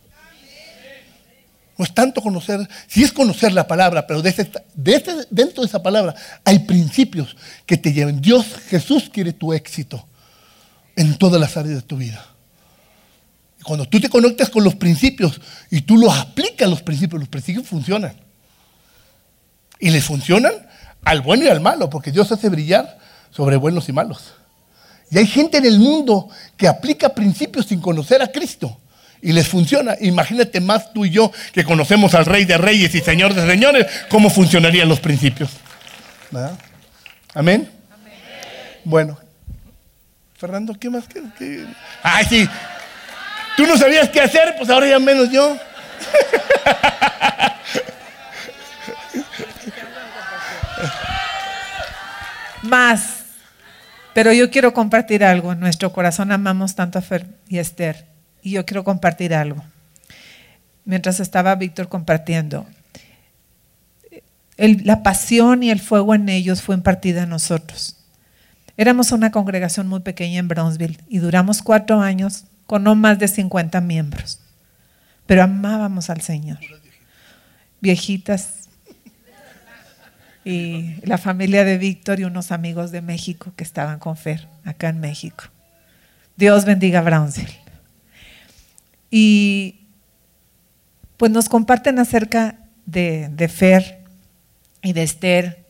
No 1.81 1.87
es 1.87 1.95
tanto 1.95 2.21
conocer, 2.21 2.69
si 2.89 3.03
es 3.03 3.11
conocer 3.11 3.53
la 3.53 3.67
palabra, 3.67 4.07
pero 4.07 4.21
dentro 4.21 5.63
de 5.63 5.67
esa 5.67 5.83
palabra 5.83 6.15
hay 6.45 6.59
principios 6.59 7.35
que 7.65 7.79
te 7.79 7.95
llevan. 7.95 8.21
Dios, 8.21 8.45
Jesús 8.69 9.09
quiere 9.11 9.33
tu 9.33 9.55
éxito 9.55 10.07
en 10.95 11.17
todas 11.17 11.41
las 11.41 11.57
áreas 11.57 11.77
de 11.77 11.81
tu 11.81 11.97
vida. 11.97 12.23
Cuando 13.65 13.87
tú 13.87 13.99
te 13.99 14.11
conectas 14.11 14.51
con 14.51 14.63
los 14.63 14.75
principios 14.75 15.41
y 15.71 15.81
tú 15.81 15.97
los 15.97 16.15
aplicas 16.15 16.69
los 16.69 16.83
principios, 16.83 17.19
los 17.19 17.31
principios 17.31 17.67
funcionan. 17.67 18.15
Y 19.79 19.89
le 19.89 20.03
funcionan 20.03 20.53
al 21.03 21.23
bueno 21.23 21.45
y 21.45 21.49
al 21.49 21.61
malo, 21.61 21.89
porque 21.89 22.13
Dios 22.13 22.31
hace 22.31 22.51
brillar 22.51 22.99
sobre 23.31 23.57
buenos 23.57 23.89
y 23.89 23.93
malos. 23.95 24.35
Y 25.11 25.17
hay 25.17 25.27
gente 25.27 25.57
en 25.57 25.65
el 25.65 25.79
mundo 25.79 26.29
que 26.59 26.69
aplica 26.69 27.15
principios 27.15 27.65
sin 27.65 27.81
conocer 27.81 28.21
a 28.21 28.31
Cristo 28.31 28.80
y 29.23 29.33
les 29.33 29.49
funciona. 29.49 29.97
Imagínate 30.01 30.61
más 30.61 30.93
tú 30.93 31.05
y 31.05 31.11
yo 31.11 31.33
que 31.53 31.65
conocemos 31.65 32.15
al 32.15 32.25
Rey 32.27 32.45
de 32.45 32.59
Reyes 32.59 32.95
y 32.95 33.01
Señor 33.01 33.35
de 33.35 33.47
Señores, 33.47 33.87
cómo 34.09 34.31
funcionarían 34.31 34.89
los 34.89 35.01
principios. 35.01 35.51
¿Amén? 37.35 37.69
Bueno, 38.85 39.19
Fernando, 40.37 40.75
¿qué 40.79 40.89
más? 40.91 41.05
¿Qué, 41.07 41.67
Ay, 42.03 42.25
sí. 42.29 42.49
Tú 43.57 43.67
no 43.67 43.77
sabías 43.77 44.09
qué 44.09 44.21
hacer, 44.21 44.55
pues 44.57 44.71
ahora 44.71 44.87
ya 44.87 44.99
menos 44.99 45.31
yo. 45.31 45.57
Más. 52.63 53.17
Pero 54.15 54.33
yo 54.33 54.51
quiero 54.51 54.73
compartir 54.73 55.23
algo. 55.25 55.53
En 55.53 55.61
nuestro 55.61 55.93
corazón 55.93 56.33
amamos 56.33 56.75
tanto 56.75 56.99
a 56.99 57.03
Fer 57.03 57.27
y 57.49 57.59
Esther 57.59 58.11
y 58.43 58.53
yo 58.53 58.65
quiero 58.65 58.85
compartir 58.85 59.35
algo. 59.35 59.63
Mientras 60.85 61.21
estaba 61.21 61.55
Víctor 61.55 61.89
compartiendo, 61.89 62.67
la 64.57 65.03
pasión 65.03 65.63
y 65.63 65.71
el 65.71 65.81
fuego 65.81 66.15
en 66.15 66.29
ellos 66.29 66.63
fue 66.63 66.75
impartida 66.75 67.23
a 67.23 67.27
nosotros. 67.27 67.97
Éramos 68.77 69.13
una 69.13 69.31
congregación 69.31 69.89
muy 69.89 70.01
pequeña 70.01 70.39
en 70.39 70.49
Brownsville 70.49 70.99
y 71.09 71.19
duramos 71.19 71.63
cuatro 71.63 72.01
años 72.01 72.45
con 72.67 72.83
no 72.85 72.95
más 72.95 73.19
de 73.19 73.29
50 73.29 73.81
miembros, 73.81 74.41
pero 75.27 75.43
amábamos 75.43 76.09
al 76.09 76.21
Señor. 76.21 76.59
Viejitas 77.81 78.69
y 80.45 80.95
la 81.05 81.19
familia 81.19 81.65
de 81.65 81.79
Víctor 81.79 82.21
y 82.21 82.25
unos 82.25 82.53
amigos 82.53 82.91
de 82.91 83.03
México 83.03 83.53
que 83.57 83.65
estaban 83.65 83.99
con 83.99 84.17
Fer 84.17 84.49
acá 84.65 84.89
en 84.89 85.01
México. 85.01 85.45
Dios 86.37 86.65
bendiga 86.65 87.03
Brownsville. 87.03 87.60
Y 89.11 89.89
pues 91.17 91.33
nos 91.33 91.49
comparten 91.49 91.99
acerca 91.99 92.61
de, 92.87 93.29
de 93.29 93.49
Fer 93.49 94.05
y 94.83 94.93
de 94.93 95.03
Esther. 95.03 95.67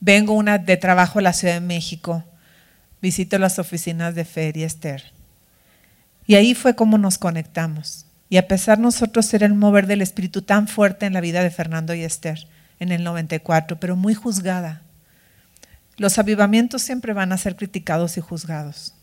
Vengo 0.00 0.34
una 0.34 0.58
de 0.58 0.76
trabajo 0.76 1.20
a 1.20 1.22
la 1.22 1.32
Ciudad 1.32 1.54
de 1.54 1.60
México, 1.60 2.24
visito 3.00 3.38
las 3.38 3.58
oficinas 3.58 4.14
de 4.14 4.24
Fer 4.24 4.56
y 4.56 4.64
Esther. 4.64 5.12
Y 6.26 6.34
ahí 6.34 6.54
fue 6.54 6.74
como 6.74 6.98
nos 6.98 7.18
conectamos. 7.18 8.06
Y 8.28 8.36
a 8.36 8.48
pesar 8.48 8.78
nosotros 8.78 9.26
ser 9.26 9.42
el 9.44 9.54
mover 9.54 9.86
del 9.86 10.02
Espíritu 10.02 10.42
tan 10.42 10.66
fuerte 10.66 11.06
en 11.06 11.12
la 11.12 11.20
vida 11.20 11.42
de 11.42 11.50
Fernando 11.50 11.94
y 11.94 12.02
Esther 12.02 12.46
en 12.80 12.90
el 12.90 13.04
94, 13.04 13.78
pero 13.78 13.94
muy 13.94 14.14
juzgada. 14.14 14.82
Los 15.98 16.18
avivamientos 16.18 16.82
siempre 16.82 17.12
van 17.12 17.32
a 17.32 17.38
ser 17.38 17.54
criticados 17.54 18.16
y 18.16 18.20
juzgados, 18.20 18.94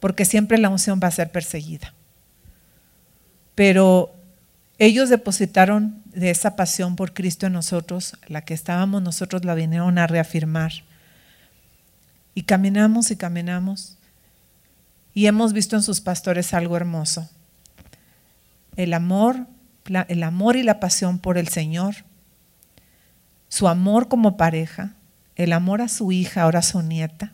porque 0.00 0.24
siempre 0.24 0.56
la 0.58 0.68
unción 0.68 1.00
va 1.02 1.08
a 1.08 1.12
ser 1.12 1.30
perseguida 1.30 1.92
pero 3.54 4.14
ellos 4.78 5.08
depositaron 5.08 6.02
de 6.06 6.30
esa 6.30 6.56
pasión 6.56 6.96
por 6.96 7.14
Cristo 7.14 7.46
en 7.46 7.52
nosotros, 7.52 8.16
la 8.26 8.42
que 8.42 8.54
estábamos 8.54 9.02
nosotros 9.02 9.44
la 9.44 9.54
vinieron 9.54 9.98
a 9.98 10.06
reafirmar. 10.06 10.72
Y 12.34 12.42
caminamos 12.42 13.10
y 13.10 13.16
caminamos 13.16 13.98
y 15.14 15.26
hemos 15.26 15.52
visto 15.52 15.76
en 15.76 15.82
sus 15.82 16.00
pastores 16.00 16.54
algo 16.54 16.76
hermoso. 16.76 17.28
El 18.76 18.94
amor, 18.94 19.46
el 20.08 20.22
amor 20.22 20.56
y 20.56 20.62
la 20.62 20.80
pasión 20.80 21.18
por 21.18 21.36
el 21.36 21.48
Señor, 21.48 21.96
su 23.48 23.68
amor 23.68 24.08
como 24.08 24.38
pareja, 24.38 24.94
el 25.36 25.52
amor 25.52 25.82
a 25.82 25.88
su 25.88 26.12
hija, 26.12 26.42
ahora 26.42 26.62
su 26.62 26.82
nieta, 26.82 27.32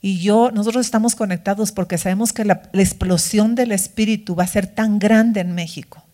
y 0.00 0.20
yo, 0.20 0.50
nosotros 0.52 0.86
estamos 0.86 1.16
conectados 1.16 1.72
porque 1.72 1.98
sabemos 1.98 2.32
que 2.32 2.44
la, 2.44 2.62
explosión 2.72 3.54
del 3.54 3.72
Espíritu 3.72 4.36
va 4.36 4.44
a 4.44 4.48
ser 4.48 4.66
tan 4.66 4.98
grande 4.98 5.40
en 5.40 5.54
México. 5.54 6.04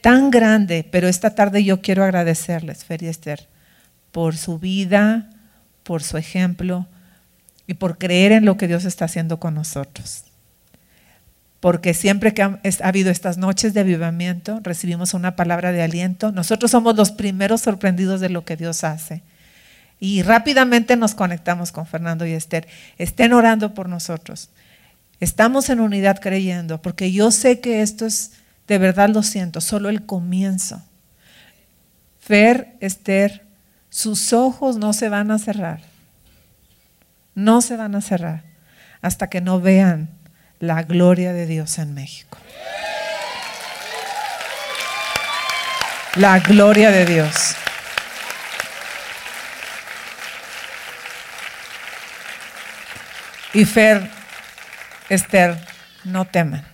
Tan 0.00 0.30
grande. 0.30 0.88
Pero 0.90 1.06
esta 1.08 1.34
tarde 1.34 1.64
yo 1.64 1.82
quiero 1.82 2.02
agradecerles, 2.02 2.84
Fer 2.84 3.02
y 3.02 3.08
Esther, 3.08 3.46
por 4.10 4.36
su 4.36 4.58
vida, 4.58 5.28
por 5.82 6.02
su 6.02 6.16
ejemplo 6.16 6.86
y 7.66 7.74
por 7.74 7.98
creer 7.98 8.32
en 8.32 8.46
lo 8.46 8.56
que 8.56 8.68
Dios 8.68 8.86
está 8.86 9.04
haciendo 9.04 9.38
con 9.38 9.54
nosotros. 9.54 10.24
Porque 11.60 11.92
siempre 11.92 12.32
que 12.32 12.42
ha, 12.42 12.60
ha 12.62 12.88
habido 12.88 13.10
estas 13.10 13.36
noches 13.36 13.74
de 13.74 13.80
avivamiento, 13.80 14.60
recibimos 14.62 15.12
una 15.12 15.36
palabra 15.36 15.72
de 15.72 15.82
aliento. 15.82 16.32
Nosotros 16.32 16.70
somos 16.70 16.96
los 16.96 17.10
primeros 17.10 17.60
sorprendidos 17.60 18.20
de 18.22 18.30
lo 18.30 18.46
que 18.46 18.56
Dios 18.56 18.84
hace. 18.84 19.22
Y 20.00 20.22
rápidamente 20.22 20.96
nos 20.96 21.14
conectamos 21.14 21.72
con 21.72 21.86
Fernando 21.86 22.26
y 22.26 22.32
Esther. 22.32 22.68
Estén 22.98 23.32
orando 23.32 23.74
por 23.74 23.88
nosotros. 23.88 24.50
Estamos 25.20 25.68
en 25.70 25.80
unidad 25.80 26.20
creyendo, 26.20 26.80
porque 26.80 27.10
yo 27.10 27.30
sé 27.30 27.60
que 27.60 27.82
esto 27.82 28.06
es, 28.06 28.32
de 28.68 28.78
verdad 28.78 29.08
lo 29.08 29.22
siento, 29.22 29.60
solo 29.60 29.88
el 29.88 30.06
comienzo. 30.06 30.80
Fer, 32.20 32.76
Esther, 32.80 33.44
sus 33.90 34.32
ojos 34.32 34.76
no 34.76 34.92
se 34.92 35.08
van 35.08 35.30
a 35.30 35.38
cerrar. 35.38 35.80
No 37.34 37.60
se 37.60 37.76
van 37.76 37.94
a 37.94 38.00
cerrar 38.00 38.44
hasta 39.00 39.28
que 39.28 39.40
no 39.40 39.60
vean 39.60 40.08
la 40.60 40.82
gloria 40.82 41.32
de 41.32 41.46
Dios 41.46 41.78
en 41.78 41.94
México. 41.94 42.38
La 46.16 46.40
gloria 46.40 46.90
de 46.90 47.06
Dios. 47.06 47.57
Y 53.58 53.64
Fer, 53.64 54.08
Esther, 55.08 55.58
no 56.04 56.28
teman, 56.28 56.64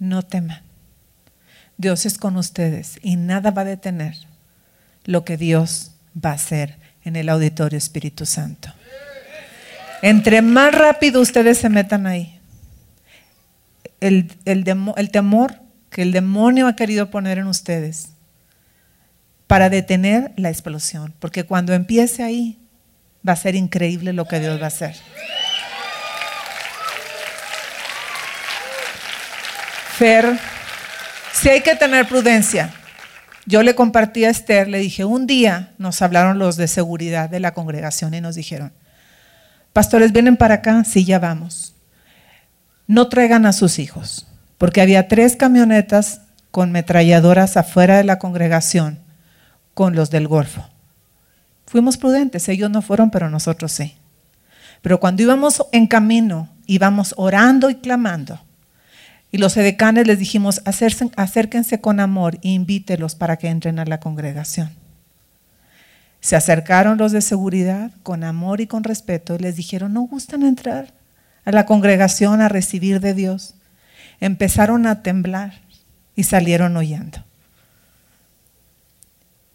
no 0.00 0.24
teman. 0.24 0.62
Dios 1.76 2.06
es 2.06 2.18
con 2.18 2.36
ustedes 2.36 2.98
y 3.02 3.14
nada 3.14 3.52
va 3.52 3.62
a 3.62 3.64
detener 3.64 4.16
lo 5.04 5.24
que 5.24 5.36
Dios 5.36 5.92
va 6.12 6.30
a 6.30 6.34
hacer 6.34 6.74
en 7.04 7.14
el 7.14 7.28
auditorio 7.28 7.78
Espíritu 7.78 8.26
Santo. 8.26 8.74
Entre 10.02 10.42
más 10.42 10.74
rápido 10.74 11.20
ustedes 11.20 11.58
se 11.58 11.68
metan 11.68 12.08
ahí, 12.08 12.40
el, 14.00 14.32
el 14.44 15.10
temor 15.12 15.54
que 15.88 16.02
el 16.02 16.10
demonio 16.10 16.66
ha 16.66 16.74
querido 16.74 17.10
poner 17.10 17.38
en 17.38 17.46
ustedes 17.46 18.08
para 19.46 19.70
detener 19.70 20.32
la 20.34 20.48
explosión, 20.48 21.14
porque 21.20 21.44
cuando 21.44 21.74
empiece 21.74 22.24
ahí, 22.24 22.58
Va 23.28 23.34
a 23.34 23.36
ser 23.36 23.54
increíble 23.54 24.14
lo 24.14 24.26
que 24.26 24.40
Dios 24.40 24.58
va 24.58 24.64
a 24.64 24.68
hacer. 24.68 24.96
Fer, 29.98 30.38
si 31.34 31.50
hay 31.50 31.60
que 31.60 31.74
tener 31.76 32.08
prudencia. 32.08 32.72
Yo 33.44 33.62
le 33.62 33.74
compartí 33.74 34.24
a 34.24 34.30
Esther, 34.30 34.68
le 34.68 34.78
dije, 34.78 35.04
un 35.04 35.26
día 35.26 35.74
nos 35.76 36.00
hablaron 36.00 36.38
los 36.38 36.56
de 36.56 36.68
seguridad 36.68 37.28
de 37.28 37.40
la 37.40 37.52
congregación 37.52 38.14
y 38.14 38.20
nos 38.20 38.34
dijeron, 38.34 38.72
pastores, 39.72 40.12
¿vienen 40.12 40.36
para 40.36 40.56
acá? 40.56 40.84
Sí, 40.84 41.04
ya 41.04 41.18
vamos. 41.18 41.74
No 42.86 43.08
traigan 43.08 43.44
a 43.44 43.52
sus 43.52 43.78
hijos, 43.78 44.26
porque 44.56 44.80
había 44.80 45.08
tres 45.08 45.36
camionetas 45.36 46.20
con 46.50 46.72
metralladoras 46.72 47.56
afuera 47.56 47.96
de 47.98 48.04
la 48.04 48.18
congregación 48.18 49.00
con 49.74 49.94
los 49.94 50.10
del 50.10 50.28
Golfo. 50.28 50.68
Fuimos 51.68 51.98
prudentes, 51.98 52.48
ellos 52.48 52.70
no 52.70 52.80
fueron, 52.80 53.10
pero 53.10 53.28
nosotros 53.28 53.72
sí. 53.72 53.94
Pero 54.80 55.00
cuando 55.00 55.22
íbamos 55.22 55.62
en 55.72 55.86
camino, 55.86 56.48
íbamos 56.66 57.12
orando 57.18 57.68
y 57.68 57.74
clamando. 57.74 58.40
Y 59.30 59.36
los 59.36 59.54
edecanes 59.58 60.06
les 60.06 60.18
dijimos, 60.18 60.62
acérquense 60.64 61.82
con 61.82 62.00
amor 62.00 62.38
e 62.42 62.48
invítelos 62.48 63.14
para 63.14 63.36
que 63.36 63.48
entren 63.48 63.78
a 63.78 63.84
la 63.84 64.00
congregación. 64.00 64.70
Se 66.20 66.36
acercaron 66.36 66.96
los 66.96 67.12
de 67.12 67.20
seguridad 67.20 67.90
con 68.02 68.24
amor 68.24 68.62
y 68.62 68.66
con 68.66 68.82
respeto 68.82 69.34
y 69.34 69.38
les 69.38 69.56
dijeron, 69.56 69.92
¿no 69.92 70.00
gustan 70.00 70.44
entrar 70.44 70.94
a 71.44 71.52
la 71.52 71.66
congregación 71.66 72.40
a 72.40 72.48
recibir 72.48 73.00
de 73.00 73.12
Dios? 73.12 73.56
Empezaron 74.20 74.86
a 74.86 75.02
temblar 75.02 75.60
y 76.16 76.22
salieron 76.24 76.78
huyendo. 76.78 77.27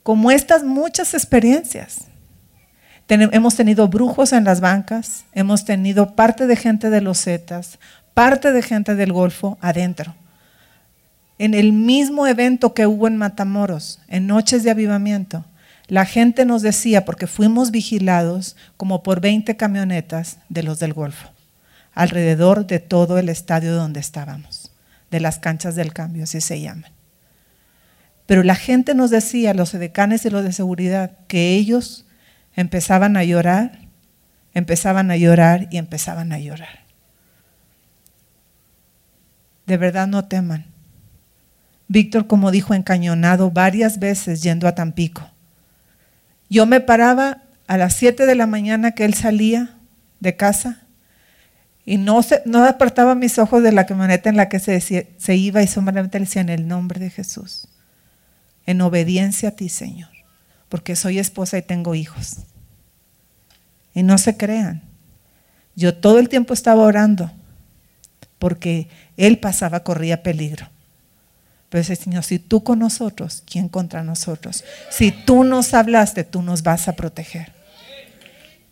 Como 0.04 0.32
estas 0.32 0.64
muchas 0.64 1.14
experiencias. 1.14 2.06
hemos 3.08 3.56
tenido 3.56 3.88
brujos 3.88 4.34
en 4.34 4.44
las 4.44 4.60
bancas, 4.60 5.26
hemos 5.32 5.64
tenido 5.66 6.16
parte 6.16 6.46
de 6.46 6.56
gente 6.58 6.90
de 6.90 7.00
los 7.00 7.24
Zetas, 7.24 7.80
parte 8.14 8.52
de 8.52 8.62
gente 8.62 8.96
del 8.96 9.14
Golfo 9.14 9.58
adentro. 9.62 10.16
En 11.40 11.54
el 11.54 11.74
mismo 11.74 12.28
evento 12.28 12.74
que 12.74 12.86
hubo 12.86 13.08
en 13.08 13.18
Matamoros, 13.18 14.00
en 14.08 14.28
Noches 14.28 14.64
de 14.64 14.72
Avivamiento, 14.72 15.46
la 15.88 16.06
gente 16.06 16.46
nos 16.46 16.62
decía, 16.62 17.06
porque 17.06 17.28
fuimos 17.28 17.72
vigilados 17.72 18.56
como 18.78 19.04
por 19.04 19.22
20 19.22 19.56
camionetas 19.58 20.38
de 20.50 20.64
los 20.64 20.80
del 20.80 20.94
Golfo, 20.94 21.30
alrededor 21.94 22.68
de 22.68 22.80
todo 22.80 23.18
el 23.18 23.30
estadio 23.30 23.74
donde 23.76 24.00
estábamos, 24.00 24.72
de 25.12 25.20
las 25.20 25.40
canchas 25.40 25.76
del 25.76 25.94
cambio, 25.94 26.24
así 26.24 26.42
se 26.42 26.62
llaman. 26.62 26.93
Pero 28.26 28.44
la 28.44 28.56
gente 28.56 28.96
nos 28.96 29.10
decía, 29.10 29.54
los 29.54 29.74
edecanes 29.74 30.26
y 30.26 30.30
los 30.30 30.44
de 30.44 30.54
seguridad, 30.54 31.18
que 31.28 31.56
ellos 31.56 32.06
empezaban 32.56 33.18
a 33.18 33.24
llorar, 33.24 33.80
empezaban 34.54 35.12
a 35.12 35.18
llorar 35.18 35.68
y 35.72 35.78
empezaban 35.78 36.32
a 36.32 36.40
llorar. 36.40 36.84
De 39.66 39.78
verdad 39.78 40.08
no 40.08 40.26
teman. 40.26 40.66
Víctor, 41.88 42.28
como 42.28 42.52
dijo, 42.52 42.74
encañonado 42.74 43.52
varias 43.52 44.00
veces 44.00 44.42
yendo 44.42 44.68
a 44.68 44.76
Tampico. 44.76 45.30
Yo 46.50 46.66
me 46.66 46.80
paraba 46.80 47.44
a 47.68 47.78
las 47.78 47.94
7 47.96 48.26
de 48.26 48.36
la 48.36 48.48
mañana 48.48 48.92
que 48.92 49.06
él 49.06 49.14
salía 49.14 49.78
de 50.20 50.36
casa 50.36 50.84
y 51.86 51.98
no, 51.98 52.22
no 52.46 52.64
apartaba 52.64 53.16
mis 53.16 53.38
ojos 53.40 53.64
de 53.64 53.72
la 53.72 53.86
camioneta 53.86 54.30
en 54.30 54.38
la 54.38 54.50
que 54.50 54.60
se, 54.60 54.80
se 54.80 55.36
iba 55.36 55.62
y 55.62 55.68
solamente 55.68 56.20
le 56.20 56.26
decía 56.26 56.42
en 56.42 56.50
el 56.50 56.68
nombre 56.68 57.00
de 57.00 57.10
Jesús, 57.10 57.68
en 58.66 58.82
obediencia 58.82 59.50
a 59.50 59.52
ti, 59.52 59.70
Señor, 59.70 60.10
porque 60.70 60.96
soy 60.96 61.20
esposa 61.20 61.58
y 61.58 61.62
tengo 61.62 61.96
hijos. 61.96 62.38
Y 63.94 64.04
no 64.04 64.18
se 64.18 64.38
crean, 64.38 64.82
yo 65.76 65.96
todo 65.96 66.20
el 66.20 66.30
tiempo 66.30 66.54
estaba 66.54 66.84
orando 66.84 67.32
porque 68.40 68.90
él 69.18 69.40
pasaba, 69.40 69.84
corría 69.84 70.24
peligro. 70.24 70.68
Pero 71.70 71.82
ese 71.82 71.96
Señor, 71.96 72.24
si 72.24 72.38
tú 72.38 72.64
con 72.64 72.80
nosotros, 72.80 73.42
¿quién 73.50 73.68
contra 73.68 74.04
nosotros? 74.04 74.64
Si 74.92 75.12
tú 75.12 75.44
nos 75.44 75.74
hablaste, 75.74 76.24
tú 76.24 76.42
nos 76.42 76.62
vas 76.62 76.88
a 76.88 76.94
proteger. 76.94 77.52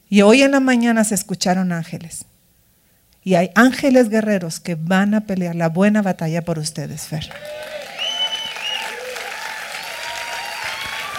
Y 0.10 0.22
hoy 0.22 0.42
en 0.44 0.52
la 0.52 0.60
mañana 0.60 1.04
se 1.04 1.16
escucharon 1.16 1.72
ángeles. 1.72 2.26
Y 3.24 3.36
hay 3.36 3.50
ángeles 3.56 4.10
guerreros 4.10 4.60
que 4.60 4.76
van 4.76 5.14
a 5.14 5.22
pelear 5.22 5.56
la 5.56 5.70
buena 5.70 6.02
batalla 6.02 6.44
por 6.44 6.60
ustedes, 6.60 7.04
Fer. 7.04 7.30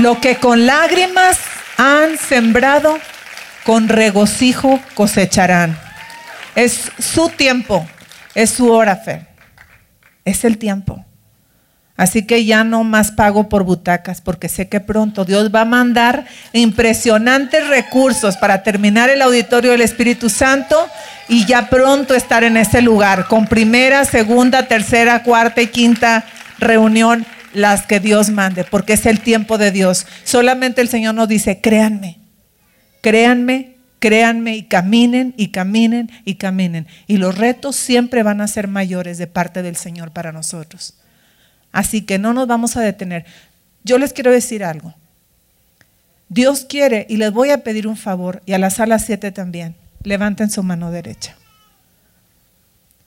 Lo 0.03 0.21
que 0.21 0.35
con 0.35 0.67
lágrimas 0.67 1.39
han 1.77 2.19
sembrado, 2.19 2.99
con 3.63 3.89
regocijo 3.89 4.81
cosecharán. 4.95 5.79
Es 6.57 6.91
su 6.99 7.29
tiempo, 7.29 7.87
es 8.35 8.51
su 8.51 8.69
hora, 8.73 8.97
Fer. 8.97 9.29
Es 10.25 10.45
el 10.45 10.59
tiempo. 10.59 11.05
Así 11.97 12.27
que 12.27 12.45
ya 12.45 12.65
no 12.65 12.83
más 12.83 13.13
pago 13.13 13.49
por 13.49 13.63
butacas, 13.63 14.21
porque 14.21 14.49
sé 14.49 14.69
que 14.69 14.81
pronto 14.81 15.25
Dios 15.25 15.55
va 15.55 15.61
a 15.61 15.67
mandar 15.67 16.27
impresionantes 16.53 17.69
recursos 17.69 18.37
para 18.37 18.65
terminar 18.65 19.09
el 19.09 19.23
auditorio 19.23 19.71
del 19.71 19.83
Espíritu 19.83 20.29
Santo 20.29 20.85
y 21.29 21.45
ya 21.47 21.69
pronto 21.69 22.17
estar 22.17 22.43
en 22.43 22.57
ese 22.57 22.83
lugar, 22.83 23.29
con 23.29 23.47
primera, 23.47 24.05
segunda, 24.05 24.67
tercera, 24.67 25.23
cuarta 25.23 25.63
y 25.63 25.69
quinta 25.69 26.25
reunión, 26.59 27.25
las 27.55 27.87
que 27.87 28.01
Dios 28.01 28.31
mande, 28.31 28.65
porque 28.65 28.95
es 28.95 29.07
el 29.07 29.21
tiempo 29.21 29.59
de 29.59 29.71
Dios. 29.71 30.07
Solamente 30.25 30.81
el 30.81 30.89
Señor 30.89 31.15
nos 31.15 31.29
dice, 31.29 31.61
créanme, 31.61 32.19
créanme, 33.01 33.77
créanme 33.99 34.57
y 34.57 34.65
caminen 34.65 35.35
y 35.37 35.49
caminen 35.49 36.11
y 36.25 36.37
caminen. 36.37 36.87
Y 37.07 37.19
los 37.19 37.37
retos 37.37 37.77
siempre 37.77 38.23
van 38.23 38.41
a 38.41 38.49
ser 38.49 38.69
mayores 38.69 39.19
de 39.19 39.27
parte 39.27 39.63
del 39.63 39.77
Señor 39.77 40.11
para 40.13 40.33
nosotros. 40.33 40.95
Así 41.71 42.03
que 42.03 42.19
no 42.19 42.33
nos 42.33 42.47
vamos 42.47 42.77
a 42.77 42.81
detener. 42.81 43.25
Yo 43.85 43.99
les 43.99 44.13
quiero 44.13 44.31
decir 44.31 44.65
algo. 44.65 44.95
Dios 46.29 46.65
quiere, 46.67 47.07
y 47.11 47.19
les 47.19 47.31
voy 47.31 47.51
a 47.51 47.63
pedir 47.63 47.87
un 47.87 47.97
favor, 47.97 48.43
y 48.47 48.55
a 48.55 48.59
la 48.59 48.71
sala 48.71 48.99
7 48.99 49.33
también, 49.33 49.75
levanten 50.03 50.51
su 50.51 50.63
mano 50.63 50.91
derecha. 50.91 51.37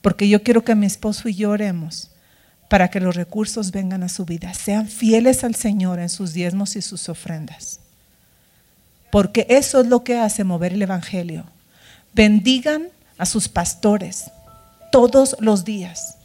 Porque 0.00 0.28
yo 0.28 0.44
quiero 0.44 0.62
que 0.62 0.76
mi 0.76 0.86
esposo 0.86 1.28
y 1.28 1.34
yo 1.34 1.50
oremos 1.50 2.10
para 2.68 2.88
que 2.88 3.00
los 3.00 3.14
recursos 3.14 3.70
vengan 3.70 4.02
a 4.02 4.08
su 4.08 4.24
vida. 4.24 4.54
Sean 4.54 4.88
fieles 4.88 5.44
al 5.44 5.54
Señor 5.54 5.98
en 5.98 6.08
sus 6.08 6.32
diezmos 6.32 6.76
y 6.76 6.82
sus 6.82 7.08
ofrendas. 7.08 7.80
Porque 9.10 9.46
eso 9.48 9.80
es 9.80 9.86
lo 9.86 10.04
que 10.04 10.18
hace 10.18 10.44
mover 10.44 10.72
el 10.72 10.82
Evangelio. 10.82 11.44
Bendigan 12.12 12.88
a 13.18 13.26
sus 13.26 13.48
pastores 13.48 14.30
todos 14.90 15.36
los 15.40 15.64
días 15.64 16.16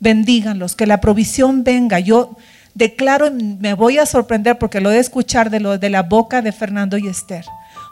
bendíganlos, 0.00 0.76
que 0.76 0.86
la 0.86 1.00
provisión 1.00 1.64
venga. 1.64 1.98
Yo 1.98 2.36
declaro, 2.74 3.30
me 3.32 3.74
voy 3.74 3.98
a 3.98 4.06
sorprender 4.06 4.58
porque 4.58 4.80
lo 4.80 4.90
de 4.90 4.98
escuchar 4.98 5.50
de, 5.50 5.60
lo, 5.60 5.78
de 5.78 5.90
la 5.90 6.02
boca 6.02 6.42
de 6.42 6.52
Fernando 6.52 6.98
y 6.98 7.08
Esther, 7.08 7.44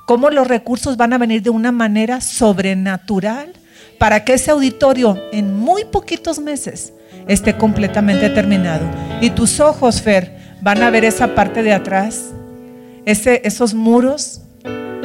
cómo 0.06 0.30
los 0.30 0.46
recursos 0.46 0.96
van 0.96 1.12
a 1.12 1.18
venir 1.18 1.42
de 1.42 1.50
una 1.50 1.72
manera 1.72 2.20
sobrenatural 2.20 3.52
para 3.98 4.24
que 4.24 4.34
ese 4.34 4.50
auditorio 4.50 5.20
en 5.32 5.54
muy 5.56 5.84
poquitos 5.84 6.38
meses 6.38 6.92
esté 7.26 7.56
completamente 7.56 8.30
terminado. 8.30 8.84
Y 9.20 9.30
tus 9.30 9.60
ojos, 9.60 10.02
Fer, 10.02 10.36
van 10.60 10.82
a 10.82 10.90
ver 10.90 11.04
esa 11.04 11.34
parte 11.34 11.62
de 11.62 11.72
atrás, 11.72 12.32
ese, 13.04 13.42
esos 13.44 13.74
muros, 13.74 14.40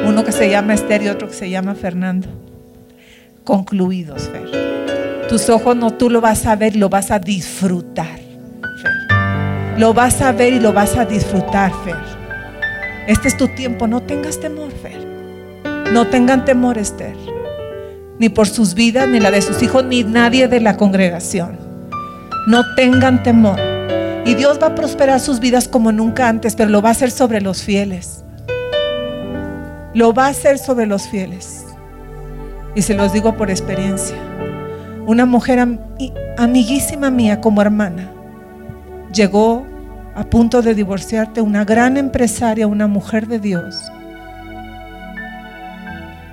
uno 0.06 0.24
que 0.24 0.32
se 0.32 0.50
llama 0.50 0.74
Esther 0.74 1.04
y 1.04 1.10
otro 1.10 1.28
que 1.28 1.34
se 1.34 1.50
llama 1.50 1.76
Fernando, 1.76 2.28
concluidos, 3.44 4.30
Fer. 4.30 5.28
Tus 5.30 5.50
ojos 5.50 5.76
no, 5.76 5.92
tú 5.92 6.10
lo 6.10 6.20
vas 6.20 6.46
a 6.46 6.56
ver, 6.56 6.76
lo 6.76 6.90
vas 6.90 7.12
a 7.12 7.20
disfrutar. 7.20 8.20
Fer. 8.82 9.80
Lo 9.80 9.94
vas 9.94 10.22
a 10.22 10.32
ver 10.32 10.54
y 10.54 10.60
lo 10.60 10.74
vas 10.74 10.98
a 10.98 11.06
disfrutar, 11.06 11.72
Fer. 11.86 11.96
Este 13.08 13.30
es 13.30 13.38
tu 13.38 13.48
tiempo, 13.48 13.88
no 13.88 14.02
tengas 14.02 14.40
temor, 14.40 14.72
Fer. 14.72 15.02
No 15.92 16.08
tengan 16.08 16.46
temor, 16.46 16.78
Esther. 16.78 17.16
Ni 18.20 18.30
por 18.30 18.48
sus 18.48 18.74
vidas, 18.74 19.08
ni 19.08 19.20
la 19.20 19.32
de 19.32 19.42
sus 19.42 19.62
hijos, 19.64 19.84
ni 19.84 20.04
nadie 20.04 20.48
de 20.48 20.60
la 20.60 20.78
congregación. 20.78 21.61
No 22.48 22.64
tengan 22.76 23.24
temor. 23.24 23.60
Y 24.26 24.36
Dios 24.36 24.60
va 24.62 24.68
a 24.68 24.76
prosperar 24.76 25.20
sus 25.20 25.40
vidas 25.40 25.68
como 25.68 25.92
nunca 25.92 26.28
antes, 26.28 26.56
pero 26.56 26.70
lo 26.70 26.82
va 26.82 26.90
a 26.90 26.92
hacer 26.94 27.12
sobre 27.12 27.42
los 27.42 27.64
fieles. 27.64 28.24
Lo 29.94 30.14
va 30.14 30.28
a 30.28 30.30
hacer 30.30 30.58
sobre 30.58 30.86
los 30.86 31.08
fieles. 31.08 31.66
Y 32.76 32.84
se 32.84 32.94
los 32.94 33.12
digo 33.14 33.36
por 33.36 33.50
experiencia 33.50 34.18
una 35.12 35.26
mujer 35.26 35.60
amiguísima 36.38 37.10
mía 37.10 37.42
como 37.42 37.62
hermana, 37.62 38.10
llegó 39.14 39.66
a 40.16 40.24
punto 40.24 40.62
de 40.62 40.76
divorciarte, 40.76 41.42
una 41.42 41.66
gran 41.66 41.98
empresaria, 41.98 42.68
una 42.68 42.88
mujer 42.88 43.28
de 43.28 43.40
Dios, 43.40 43.92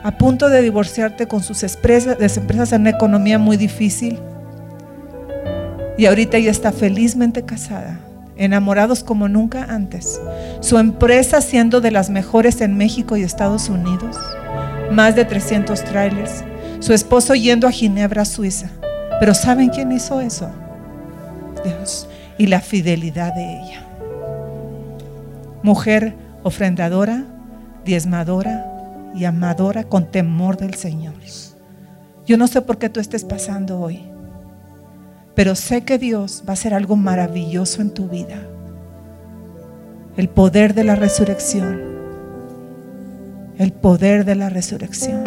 a 0.03 0.13
punto 0.17 0.49
de 0.49 0.63
divorciarte 0.63 1.27
con 1.27 1.43
sus 1.43 1.63
empresas, 1.63 2.37
empresas 2.37 2.73
en 2.73 2.83
una 2.83 2.91
economía 2.91 3.39
muy 3.39 3.57
difícil. 3.57 4.21
Y 5.99 6.07
ahorita 6.07 6.39
ella 6.39 6.51
está 6.51 6.73
felizmente 6.73 7.45
casada, 7.45 8.01
enamorados 8.37 9.05
como 9.05 9.29
nunca 9.29 9.65
antes. 9.65 10.19
Su 10.61 10.79
empresa 10.79 11.43
siendo 11.43 11.83
de 11.83 11.91
las 11.91 12.09
mejores 12.09 12.63
en 12.63 12.79
México 12.79 13.17
y 13.17 13.23
Estados 13.23 13.69
Unidos, 13.69 14.17
más 14.91 15.15
de 15.15 15.27
300 15.27 15.85
trailers 15.85 16.45
su 16.81 16.93
esposo 16.93 17.35
yendo 17.35 17.67
a 17.67 17.73
Ginebra, 17.73 18.25
Suiza. 18.25 18.71
Pero 19.19 19.35
¿saben 19.35 19.69
quién 19.69 19.91
hizo 19.91 20.21
eso? 20.21 20.49
Dios. 21.65 22.09
Y 22.39 22.47
la 22.47 22.61
fidelidad 22.61 23.35
de 23.35 23.61
ella. 23.61 23.85
Mujer 25.65 26.15
ofrendadora, 26.45 27.25
diezmadora 27.85 28.65
y 29.15 29.25
amadora 29.25 29.83
con 29.85 30.07
temor 30.07 30.57
del 30.57 30.75
Señor. 30.75 31.15
Yo 32.27 32.37
no 32.37 32.47
sé 32.47 32.63
por 32.63 32.79
qué 32.79 32.89
tú 32.89 33.01
estés 33.01 33.25
pasando 33.25 33.81
hoy, 33.81 34.03
pero 35.39 35.55
sé 35.55 35.83
que 35.83 35.99
Dios 35.99 36.43
va 36.45 36.51
a 36.51 36.53
hacer 36.55 36.75
algo 36.75 36.97
maravilloso 36.97 37.81
en 37.81 37.91
tu 37.91 38.09
vida. 38.09 38.39
El 40.17 40.29
poder 40.29 40.75
de 40.75 40.83
la 40.83 40.97
resurrección. 40.97 41.81
El 43.57 43.73
poder 43.73 44.25
de 44.25 44.35
la 44.35 44.49
resurrección. 44.49 45.23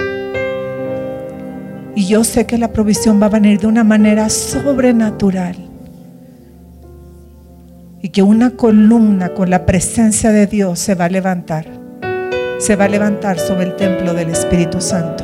Y 1.96 2.08
yo 2.08 2.26
sé 2.26 2.46
que 2.46 2.58
la 2.58 2.74
provisión 2.74 3.22
va 3.22 3.28
a 3.28 3.30
venir 3.30 3.62
de 3.62 3.68
una 3.68 3.86
manera 3.86 4.28
sobrenatural. 4.28 5.56
Y 8.02 8.10
que 8.10 8.22
una 8.22 8.58
columna 8.58 9.30
con 9.30 9.50
la 9.50 9.66
presencia 9.66 10.32
de 10.34 10.46
Dios 10.46 10.78
se 10.80 10.94
va 10.94 11.06
a 11.06 11.10
levantar. 11.10 11.68
se 12.60 12.76
va 12.76 12.84
a 12.84 12.90
levantar 12.90 13.40
sobre 13.40 13.68
el 13.68 13.78
templo 13.78 14.14
del 14.14 14.32
Espíritu 14.32 14.82
Santo. 14.82 15.24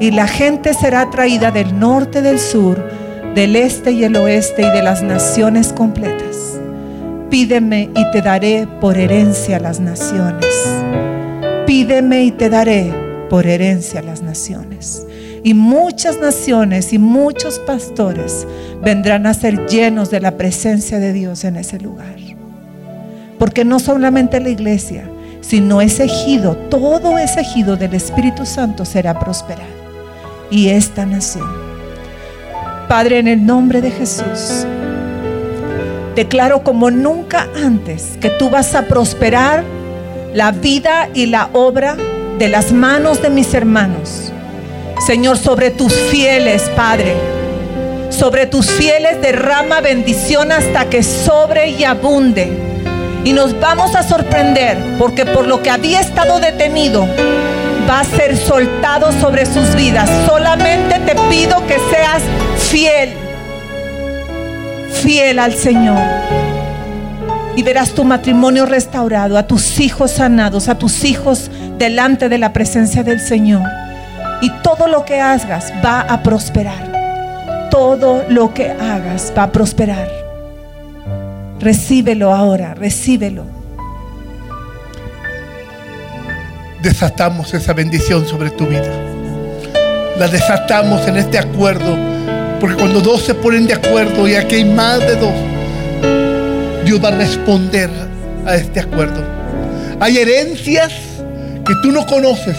Y 0.00 0.10
la 0.10 0.26
gente 0.26 0.74
será 0.74 1.08
traída 1.08 1.52
del 1.52 1.78
norte, 1.78 2.20
del 2.20 2.40
sur, 2.40 2.97
del 3.34 3.56
este 3.56 3.92
y 3.92 4.04
el 4.04 4.16
oeste 4.16 4.62
y 4.62 4.70
de 4.70 4.82
las 4.82 5.02
naciones 5.02 5.72
completas. 5.72 6.58
Pídeme 7.30 7.90
y 7.94 8.10
te 8.10 8.22
daré 8.22 8.66
por 8.80 8.96
herencia 8.96 9.58
las 9.58 9.80
naciones. 9.80 10.46
Pídeme 11.66 12.24
y 12.24 12.30
te 12.30 12.48
daré 12.48 12.92
por 13.28 13.46
herencia 13.46 14.02
las 14.02 14.22
naciones. 14.22 15.06
Y 15.44 15.54
muchas 15.54 16.18
naciones 16.18 16.92
y 16.92 16.98
muchos 16.98 17.58
pastores 17.60 18.46
vendrán 18.82 19.26
a 19.26 19.34
ser 19.34 19.66
llenos 19.66 20.10
de 20.10 20.20
la 20.20 20.36
presencia 20.36 20.98
de 20.98 21.12
Dios 21.12 21.44
en 21.44 21.56
ese 21.56 21.78
lugar. 21.78 22.16
Porque 23.38 23.64
no 23.64 23.78
solamente 23.78 24.40
la 24.40 24.48
iglesia, 24.48 25.04
sino 25.40 25.80
ese 25.80 26.04
ejido, 26.04 26.56
todo 26.56 27.18
ese 27.18 27.40
ejido 27.40 27.76
del 27.76 27.94
Espíritu 27.94 28.44
Santo 28.44 28.84
será 28.84 29.18
prosperado. 29.18 29.68
Y 30.50 30.68
esta 30.68 31.06
nación. 31.06 31.67
Padre, 32.88 33.18
en 33.18 33.28
el 33.28 33.44
nombre 33.44 33.82
de 33.82 33.90
Jesús, 33.90 34.64
declaro 36.14 36.62
como 36.64 36.90
nunca 36.90 37.46
antes 37.54 38.16
que 38.18 38.30
tú 38.30 38.48
vas 38.48 38.74
a 38.74 38.86
prosperar 38.86 39.62
la 40.32 40.52
vida 40.52 41.10
y 41.12 41.26
la 41.26 41.50
obra 41.52 41.96
de 42.38 42.48
las 42.48 42.72
manos 42.72 43.20
de 43.20 43.28
mis 43.28 43.52
hermanos. 43.52 44.32
Señor, 45.06 45.36
sobre 45.36 45.70
tus 45.70 45.92
fieles, 45.92 46.62
Padre. 46.74 47.14
Sobre 48.08 48.46
tus 48.46 48.70
fieles 48.70 49.20
derrama 49.20 49.82
bendición 49.82 50.50
hasta 50.50 50.88
que 50.88 51.02
sobre 51.02 51.68
y 51.68 51.84
abunde. 51.84 52.48
Y 53.22 53.34
nos 53.34 53.60
vamos 53.60 53.94
a 53.96 54.02
sorprender 54.02 54.78
porque 54.98 55.26
por 55.26 55.46
lo 55.46 55.62
que 55.62 55.68
había 55.68 56.00
estado 56.00 56.40
detenido 56.40 57.06
va 57.88 58.00
a 58.00 58.04
ser 58.04 58.34
soltado 58.36 59.12
sobre 59.20 59.44
sus 59.44 59.74
vidas. 59.74 60.08
Solamente 60.26 60.98
te 61.00 61.14
pido 61.28 61.66
que 61.66 61.76
seas 61.90 62.22
fiel, 62.70 63.10
fiel 65.02 65.38
al 65.38 65.54
Señor. 65.54 66.00
Y 67.56 67.62
verás 67.62 67.90
tu 67.90 68.04
matrimonio 68.04 68.66
restaurado, 68.66 69.36
a 69.36 69.46
tus 69.46 69.80
hijos 69.80 70.12
sanados, 70.12 70.68
a 70.68 70.78
tus 70.78 71.04
hijos 71.04 71.50
delante 71.76 72.28
de 72.28 72.38
la 72.38 72.52
presencia 72.52 73.02
del 73.02 73.20
Señor. 73.20 73.62
Y 74.42 74.50
todo 74.62 74.86
lo 74.86 75.04
que 75.04 75.20
hagas 75.20 75.72
va 75.84 76.02
a 76.02 76.22
prosperar. 76.22 77.68
Todo 77.70 78.24
lo 78.28 78.54
que 78.54 78.70
hagas 78.70 79.32
va 79.36 79.44
a 79.44 79.52
prosperar. 79.52 80.08
Recíbelo 81.58 82.32
ahora, 82.32 82.74
recíbelo. 82.74 83.44
Desatamos 86.80 87.52
esa 87.54 87.72
bendición 87.72 88.24
sobre 88.24 88.50
tu 88.50 88.66
vida. 88.66 88.88
La 90.16 90.28
desatamos 90.28 91.08
en 91.08 91.16
este 91.16 91.38
acuerdo. 91.38 92.07
Porque 92.60 92.76
cuando 92.76 93.00
dos 93.00 93.22
se 93.22 93.34
ponen 93.34 93.66
de 93.66 93.74
acuerdo 93.74 94.26
y 94.26 94.34
aquí 94.34 94.56
hay 94.56 94.64
más 94.64 95.00
de 95.00 95.16
dos, 95.16 95.34
Dios 96.84 97.02
va 97.02 97.08
a 97.08 97.12
responder 97.12 97.90
a 98.46 98.56
este 98.56 98.80
acuerdo. 98.80 99.22
Hay 100.00 100.18
herencias 100.18 100.92
que 101.66 101.74
tú 101.82 101.92
no 101.92 102.06
conoces, 102.06 102.56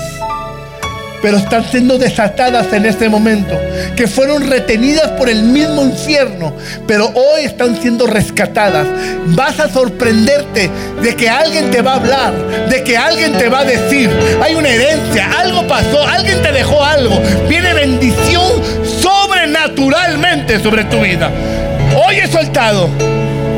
pero 1.22 1.38
están 1.38 1.66
siendo 1.70 1.98
desatadas 1.98 2.72
en 2.74 2.86
este 2.86 3.10
momento, 3.10 3.60
que 3.96 4.08
fueron 4.08 4.50
retenidas 4.50 5.10
por 5.12 5.30
el 5.30 5.44
mismo 5.44 5.84
infierno, 5.84 6.54
pero 6.88 7.08
hoy 7.08 7.46
están 7.46 7.80
siendo 7.82 8.08
rescatadas. 8.08 8.88
Vas 9.28 9.60
a 9.60 9.68
sorprenderte 9.68 10.70
de 11.02 11.16
que 11.16 11.30
alguien 11.30 11.72
te 11.72 11.82
va 11.82 11.94
a 11.94 11.96
hablar, 11.96 12.34
de 12.70 12.84
que 12.84 12.98
alguien 12.98 13.34
te 13.38 13.50
va 13.50 13.60
a 13.60 13.66
decir, 13.66 14.10
hay 14.42 14.56
una 14.56 14.70
herencia, 14.70 15.32
algo 15.40 15.68
pasó, 15.68 16.06
alguien 16.08 16.42
te 16.42 16.52
dejó 16.52 16.84
algo, 16.84 17.20
viene 17.50 17.74
bendición 17.74 18.79
sobrenaturalmente 19.60 20.60
sobre 20.60 20.86
tu 20.86 21.02
vida. 21.02 21.30
Hoy 21.96 22.18
he 22.18 22.28
soltado. 22.28 22.90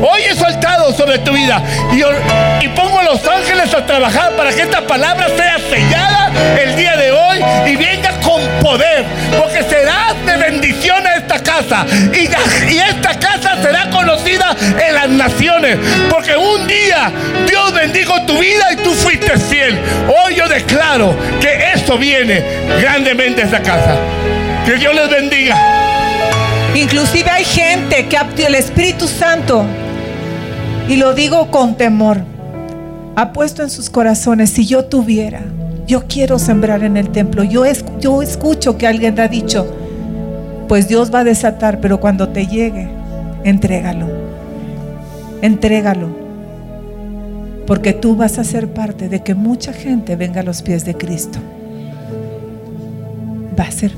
Hoy 0.04 0.22
he 0.22 0.34
soltado 0.34 0.92
sobre 0.92 1.18
tu 1.20 1.32
vida 1.32 1.62
y, 1.92 2.68
pongo 2.70 2.98
a 2.98 3.04
los 3.04 3.24
ángeles 3.24 3.72
a 3.72 3.86
trabajar 3.86 4.32
para 4.32 4.52
que 4.52 4.62
esta 4.62 4.80
palabra 4.84 5.28
sea 5.28 5.58
sellada 5.60 6.32
el 6.60 6.74
día 6.74 6.96
de 6.96 7.12
hoy 7.12 7.38
y 7.68 7.76
venga 7.76 8.10
con 8.20 8.42
poder, 8.60 9.04
porque 9.38 9.62
será 9.62 10.12
de 10.26 10.36
bendición 10.38 11.06
a 11.06 11.14
esta 11.14 11.38
casa 11.38 11.86
y, 12.12 12.72
y 12.72 12.78
esta 12.78 13.16
casa 13.16 13.62
será 13.62 13.90
conocida 13.90 14.56
en 14.84 14.94
las 14.94 15.08
naciones, 15.08 15.78
porque 16.10 16.36
un 16.36 16.66
día 16.66 17.12
Dios 17.46 17.72
bendijo 17.72 18.20
tu 18.22 18.38
vida 18.38 18.72
y 18.72 18.76
tú 18.76 18.92
fuiste 18.94 19.38
fiel. 19.38 19.78
Hoy 20.08 20.34
yo 20.34 20.48
declaro 20.48 21.14
que 21.40 21.74
eso 21.74 21.96
viene 21.96 22.42
grandemente 22.80 23.42
a 23.42 23.44
esta 23.44 23.62
casa. 23.62 23.94
Que 24.66 24.74
Dios 24.74 24.94
les 24.94 25.08
bendiga. 25.08 25.91
Inclusive 26.74 27.28
hay 27.30 27.44
gente 27.44 28.08
que 28.08 28.46
el 28.46 28.54
Espíritu 28.54 29.06
Santo 29.06 29.64
y 30.88 30.96
lo 30.96 31.14
digo 31.14 31.50
con 31.50 31.76
temor, 31.76 32.22
ha 33.14 33.32
puesto 33.32 33.62
en 33.62 33.70
sus 33.70 33.88
corazones, 33.88 34.50
si 34.50 34.66
yo 34.66 34.84
tuviera, 34.84 35.42
yo 35.86 36.04
quiero 36.08 36.38
sembrar 36.38 36.82
en 36.82 36.96
el 36.96 37.10
templo, 37.10 37.44
yo, 37.44 37.64
yo 38.00 38.22
escucho 38.22 38.76
que 38.78 38.86
alguien 38.86 39.18
ha 39.20 39.28
dicho, 39.28 39.66
pues 40.68 40.88
Dios 40.88 41.12
va 41.14 41.20
a 41.20 41.24
desatar, 41.24 41.80
pero 41.80 42.00
cuando 42.00 42.28
te 42.30 42.46
llegue, 42.46 42.88
entrégalo, 43.44 44.06
entrégalo, 45.40 46.08
porque 47.66 47.92
tú 47.92 48.16
vas 48.16 48.38
a 48.38 48.44
ser 48.44 48.68
parte 48.68 49.08
de 49.08 49.22
que 49.22 49.34
mucha 49.34 49.72
gente 49.72 50.16
venga 50.16 50.40
a 50.40 50.44
los 50.44 50.62
pies 50.62 50.84
de 50.84 50.94
Cristo. 50.94 51.38
Va 53.58 53.64
a 53.64 53.70
ser 53.70 53.92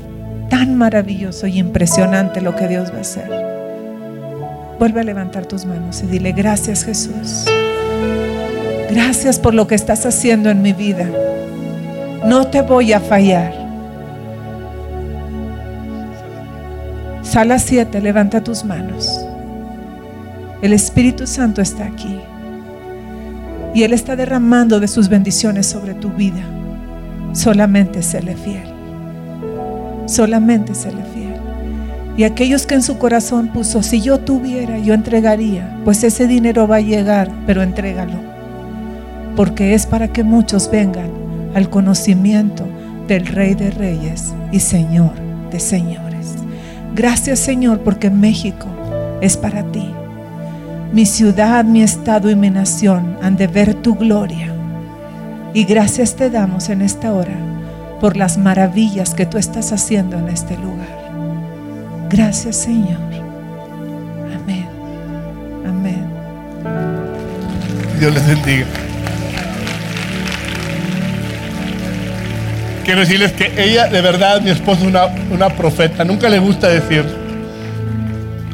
tan 0.55 0.77
maravilloso 0.77 1.47
y 1.47 1.59
impresionante 1.59 2.39
lo 2.39 2.55
que 2.55 2.69
Dios 2.69 2.89
va 2.93 2.99
a 2.99 3.01
hacer. 3.01 3.29
Vuelve 4.79 5.01
a 5.01 5.03
levantar 5.03 5.45
tus 5.45 5.65
manos 5.65 6.01
y 6.01 6.05
dile, 6.05 6.31
gracias 6.31 6.85
Jesús. 6.85 7.43
Gracias 8.89 9.37
por 9.37 9.53
lo 9.53 9.67
que 9.67 9.75
estás 9.75 10.05
haciendo 10.05 10.49
en 10.49 10.61
mi 10.61 10.71
vida. 10.71 11.09
No 12.25 12.47
te 12.47 12.61
voy 12.61 12.93
a 12.93 13.01
fallar. 13.01 13.53
Sala 17.21 17.59
7, 17.59 17.99
levanta 17.99 18.41
tus 18.41 18.63
manos. 18.63 19.09
El 20.61 20.71
Espíritu 20.71 21.27
Santo 21.27 21.61
está 21.61 21.83
aquí. 21.83 22.17
Y 23.73 23.83
Él 23.83 23.91
está 23.91 24.15
derramando 24.15 24.79
de 24.79 24.87
sus 24.87 25.09
bendiciones 25.09 25.67
sobre 25.67 25.95
tu 25.95 26.11
vida. 26.11 26.45
Solamente 27.33 28.01
séle 28.01 28.37
fiel. 28.37 28.74
Solamente 30.05 30.75
séle 30.75 31.03
fiel. 31.13 31.35
Y 32.17 32.23
aquellos 32.23 32.65
que 32.65 32.75
en 32.75 32.83
su 32.83 32.97
corazón 32.97 33.49
puso, 33.49 33.83
si 33.83 34.01
yo 34.01 34.19
tuviera, 34.19 34.77
yo 34.79 34.93
entregaría, 34.93 35.79
pues 35.83 36.03
ese 36.03 36.27
dinero 36.27 36.67
va 36.67 36.77
a 36.77 36.81
llegar, 36.81 37.29
pero 37.45 37.61
entrégalo. 37.61 38.17
Porque 39.35 39.73
es 39.73 39.85
para 39.85 40.07
que 40.07 40.23
muchos 40.23 40.71
vengan 40.71 41.09
al 41.55 41.69
conocimiento 41.69 42.65
del 43.07 43.25
Rey 43.25 43.53
de 43.53 43.69
Reyes 43.71 44.33
y 44.51 44.59
Señor 44.59 45.13
de 45.51 45.59
Señores. 45.59 46.35
Gracias 46.95 47.39
Señor, 47.39 47.79
porque 47.79 48.09
México 48.09 48.67
es 49.19 49.35
para 49.35 49.63
ti. 49.71 49.89
Mi 50.93 51.05
ciudad, 51.05 51.65
mi 51.65 51.81
estado 51.81 52.29
y 52.29 52.35
mi 52.35 52.49
nación 52.49 53.17
han 53.21 53.35
de 53.35 53.47
ver 53.47 53.73
tu 53.73 53.95
gloria. 53.95 54.53
Y 55.53 55.65
gracias 55.65 56.15
te 56.15 56.29
damos 56.29 56.69
en 56.69 56.81
esta 56.81 57.13
hora 57.13 57.54
por 58.05 58.17
las 58.17 58.37
maravillas 58.37 59.15
que 59.15 59.25
tú 59.25 59.39
estás 59.39 59.71
haciendo 59.71 60.19
en 60.19 60.29
este 60.29 60.55
lugar. 60.57 60.95
Gracias 62.07 62.57
Señor. 62.57 62.99
Amén. 64.31 64.67
Amén. 65.65 66.05
Dios 67.99 68.13
les 68.13 68.27
bendiga. 68.27 68.67
Quiero 72.83 72.99
decirles 72.99 73.31
que 73.31 73.51
ella, 73.57 73.87
de 73.87 74.01
verdad, 74.01 74.39
mi 74.39 74.51
esposa 74.51 74.81
es 74.81 74.87
una, 74.87 75.05
una 75.31 75.49
profeta. 75.49 76.05
Nunca 76.05 76.29
le 76.29 76.37
gusta 76.37 76.67
decir. 76.67 77.03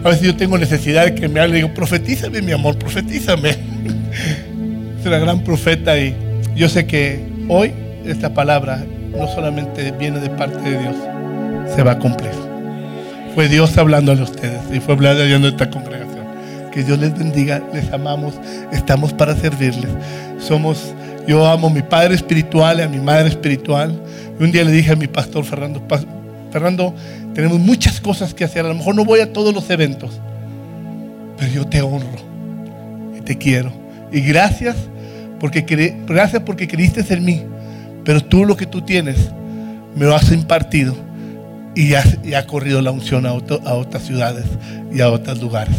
A 0.02 0.08
veces 0.08 0.28
yo 0.28 0.38
tengo 0.38 0.58
necesidad 0.58 1.04
de 1.04 1.16
que 1.16 1.28
me 1.28 1.42
hable 1.42 1.58
digo, 1.58 1.74
profetízame, 1.74 2.42
mi 2.42 2.54
amor, 2.54 2.78
profetízame. 2.78 3.50
es 4.98 5.06
una 5.06 5.20
gran 5.20 5.44
profeta 5.44 6.00
y 6.00 6.16
yo 6.56 6.70
sé 6.70 6.88
que 6.88 7.28
hoy 7.50 7.74
esta 8.06 8.34
palabra 8.34 8.82
no 9.18 9.28
solamente 9.28 9.92
viene 9.92 10.20
de 10.20 10.30
parte 10.30 10.62
de 10.62 10.80
Dios, 10.80 10.96
se 11.76 11.84
va 11.84 11.92
a 11.94 12.00
cumplir. 12.00 12.32
Fue 13.36 13.48
Dios 13.48 13.78
hablando 13.78 14.12
a 14.12 14.16
ustedes 14.16 14.62
y 14.74 14.80
fue 14.80 14.94
hablando 14.96 15.48
a 15.48 15.50
esta 15.50 15.70
congregación. 15.70 16.26
Que 16.72 16.84
Dios 16.84 17.00
les 17.00 17.18
bendiga, 17.18 17.62
les 17.74 17.92
amamos, 17.92 18.34
estamos 18.72 19.14
para 19.14 19.36
servirles. 19.36 19.90
Somos, 20.40 20.94
yo 21.28 21.46
amo 21.46 21.68
a 21.68 21.70
mi 21.70 21.82
padre 21.82 22.16
espiritual 22.16 22.80
y 22.80 22.82
a 22.84 22.88
mi 22.88 23.00
madre 23.00 23.30
espiritual. 23.30 24.02
Y 24.40 24.44
un 24.44 24.52
día 24.52 24.64
le 24.64 24.72
dije 24.72 24.92
a 24.92 24.96
mi 24.96 25.08
pastor 25.08 25.44
Fernando, 25.44 25.82
Fernando, 26.52 26.94
tenemos 27.34 27.60
muchas 27.60 28.00
cosas 28.00 28.34
que 28.34 28.44
hacer. 28.44 28.66
A 28.66 28.70
lo 28.70 28.76
mejor 28.76 28.96
no 28.96 29.06
voy 29.06 29.20
a 29.20 29.32
todos 29.32 29.54
los 29.54 29.70
eventos, 29.70 30.20
pero 31.38 31.52
yo 31.52 31.66
te 31.66 31.82
honro 31.82 32.20
y 33.18 33.22
te 33.22 33.38
quiero. 33.38 33.72
Y 34.12 34.22
gracias 34.22 34.76
porque, 35.40 35.62
gracias 36.06 36.42
porque 36.44 36.68
creíste 36.68 37.06
en 37.14 37.24
mí 37.24 37.46
pero 38.04 38.22
tú 38.24 38.46
lo 38.46 38.56
que 38.56 38.66
tú 38.66 38.82
tienes 38.82 39.32
me 39.96 40.06
lo 40.06 40.16
has 40.16 40.32
impartido 40.32 40.96
y 41.76 41.90
ya, 41.90 42.04
ya 42.24 42.40
ha 42.40 42.48
corrido 42.48 42.82
la 42.82 42.92
unción 42.92 43.26
a, 43.26 43.30
a 43.30 43.34
otras 43.34 44.04
ciudades 44.04 44.46
y 44.94 45.02
a 45.02 45.10
otros 45.10 45.40
lugares. 45.40 45.76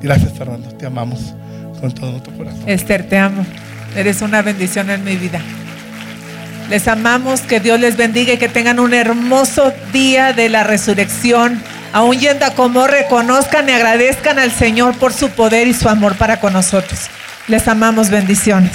Gracias, 0.00 0.32
Fernando. 0.32 0.68
Te 0.70 0.86
amamos 0.86 1.34
con 1.80 1.92
todo 1.92 2.12
nuestro 2.12 2.32
corazón. 2.36 2.62
Esther, 2.66 3.08
te 3.08 3.18
amo. 3.18 3.44
Eres 3.96 4.22
una 4.22 4.42
bendición 4.42 4.90
en 4.90 5.04
mi 5.04 5.16
vida. 5.16 5.40
Les 6.68 6.86
amamos, 6.86 7.40
que 7.40 7.60
Dios 7.60 7.80
les 7.80 7.96
bendiga 7.96 8.34
y 8.34 8.36
que 8.36 8.48
tengan 8.48 8.78
un 8.78 8.92
hermoso 8.92 9.72
día 9.92 10.32
de 10.32 10.48
la 10.48 10.64
resurrección. 10.64 11.60
Aún 11.92 12.18
yendo 12.18 12.44
a 12.44 12.50
como 12.50 12.86
reconozcan 12.86 13.68
y 13.68 13.72
agradezcan 13.72 14.38
al 14.38 14.52
Señor 14.52 14.96
por 14.98 15.12
su 15.12 15.30
poder 15.30 15.66
y 15.66 15.72
su 15.72 15.88
amor 15.88 16.16
para 16.16 16.38
con 16.40 16.52
nosotros. 16.52 17.08
Les 17.46 17.66
amamos, 17.66 18.10
bendiciones. 18.10 18.72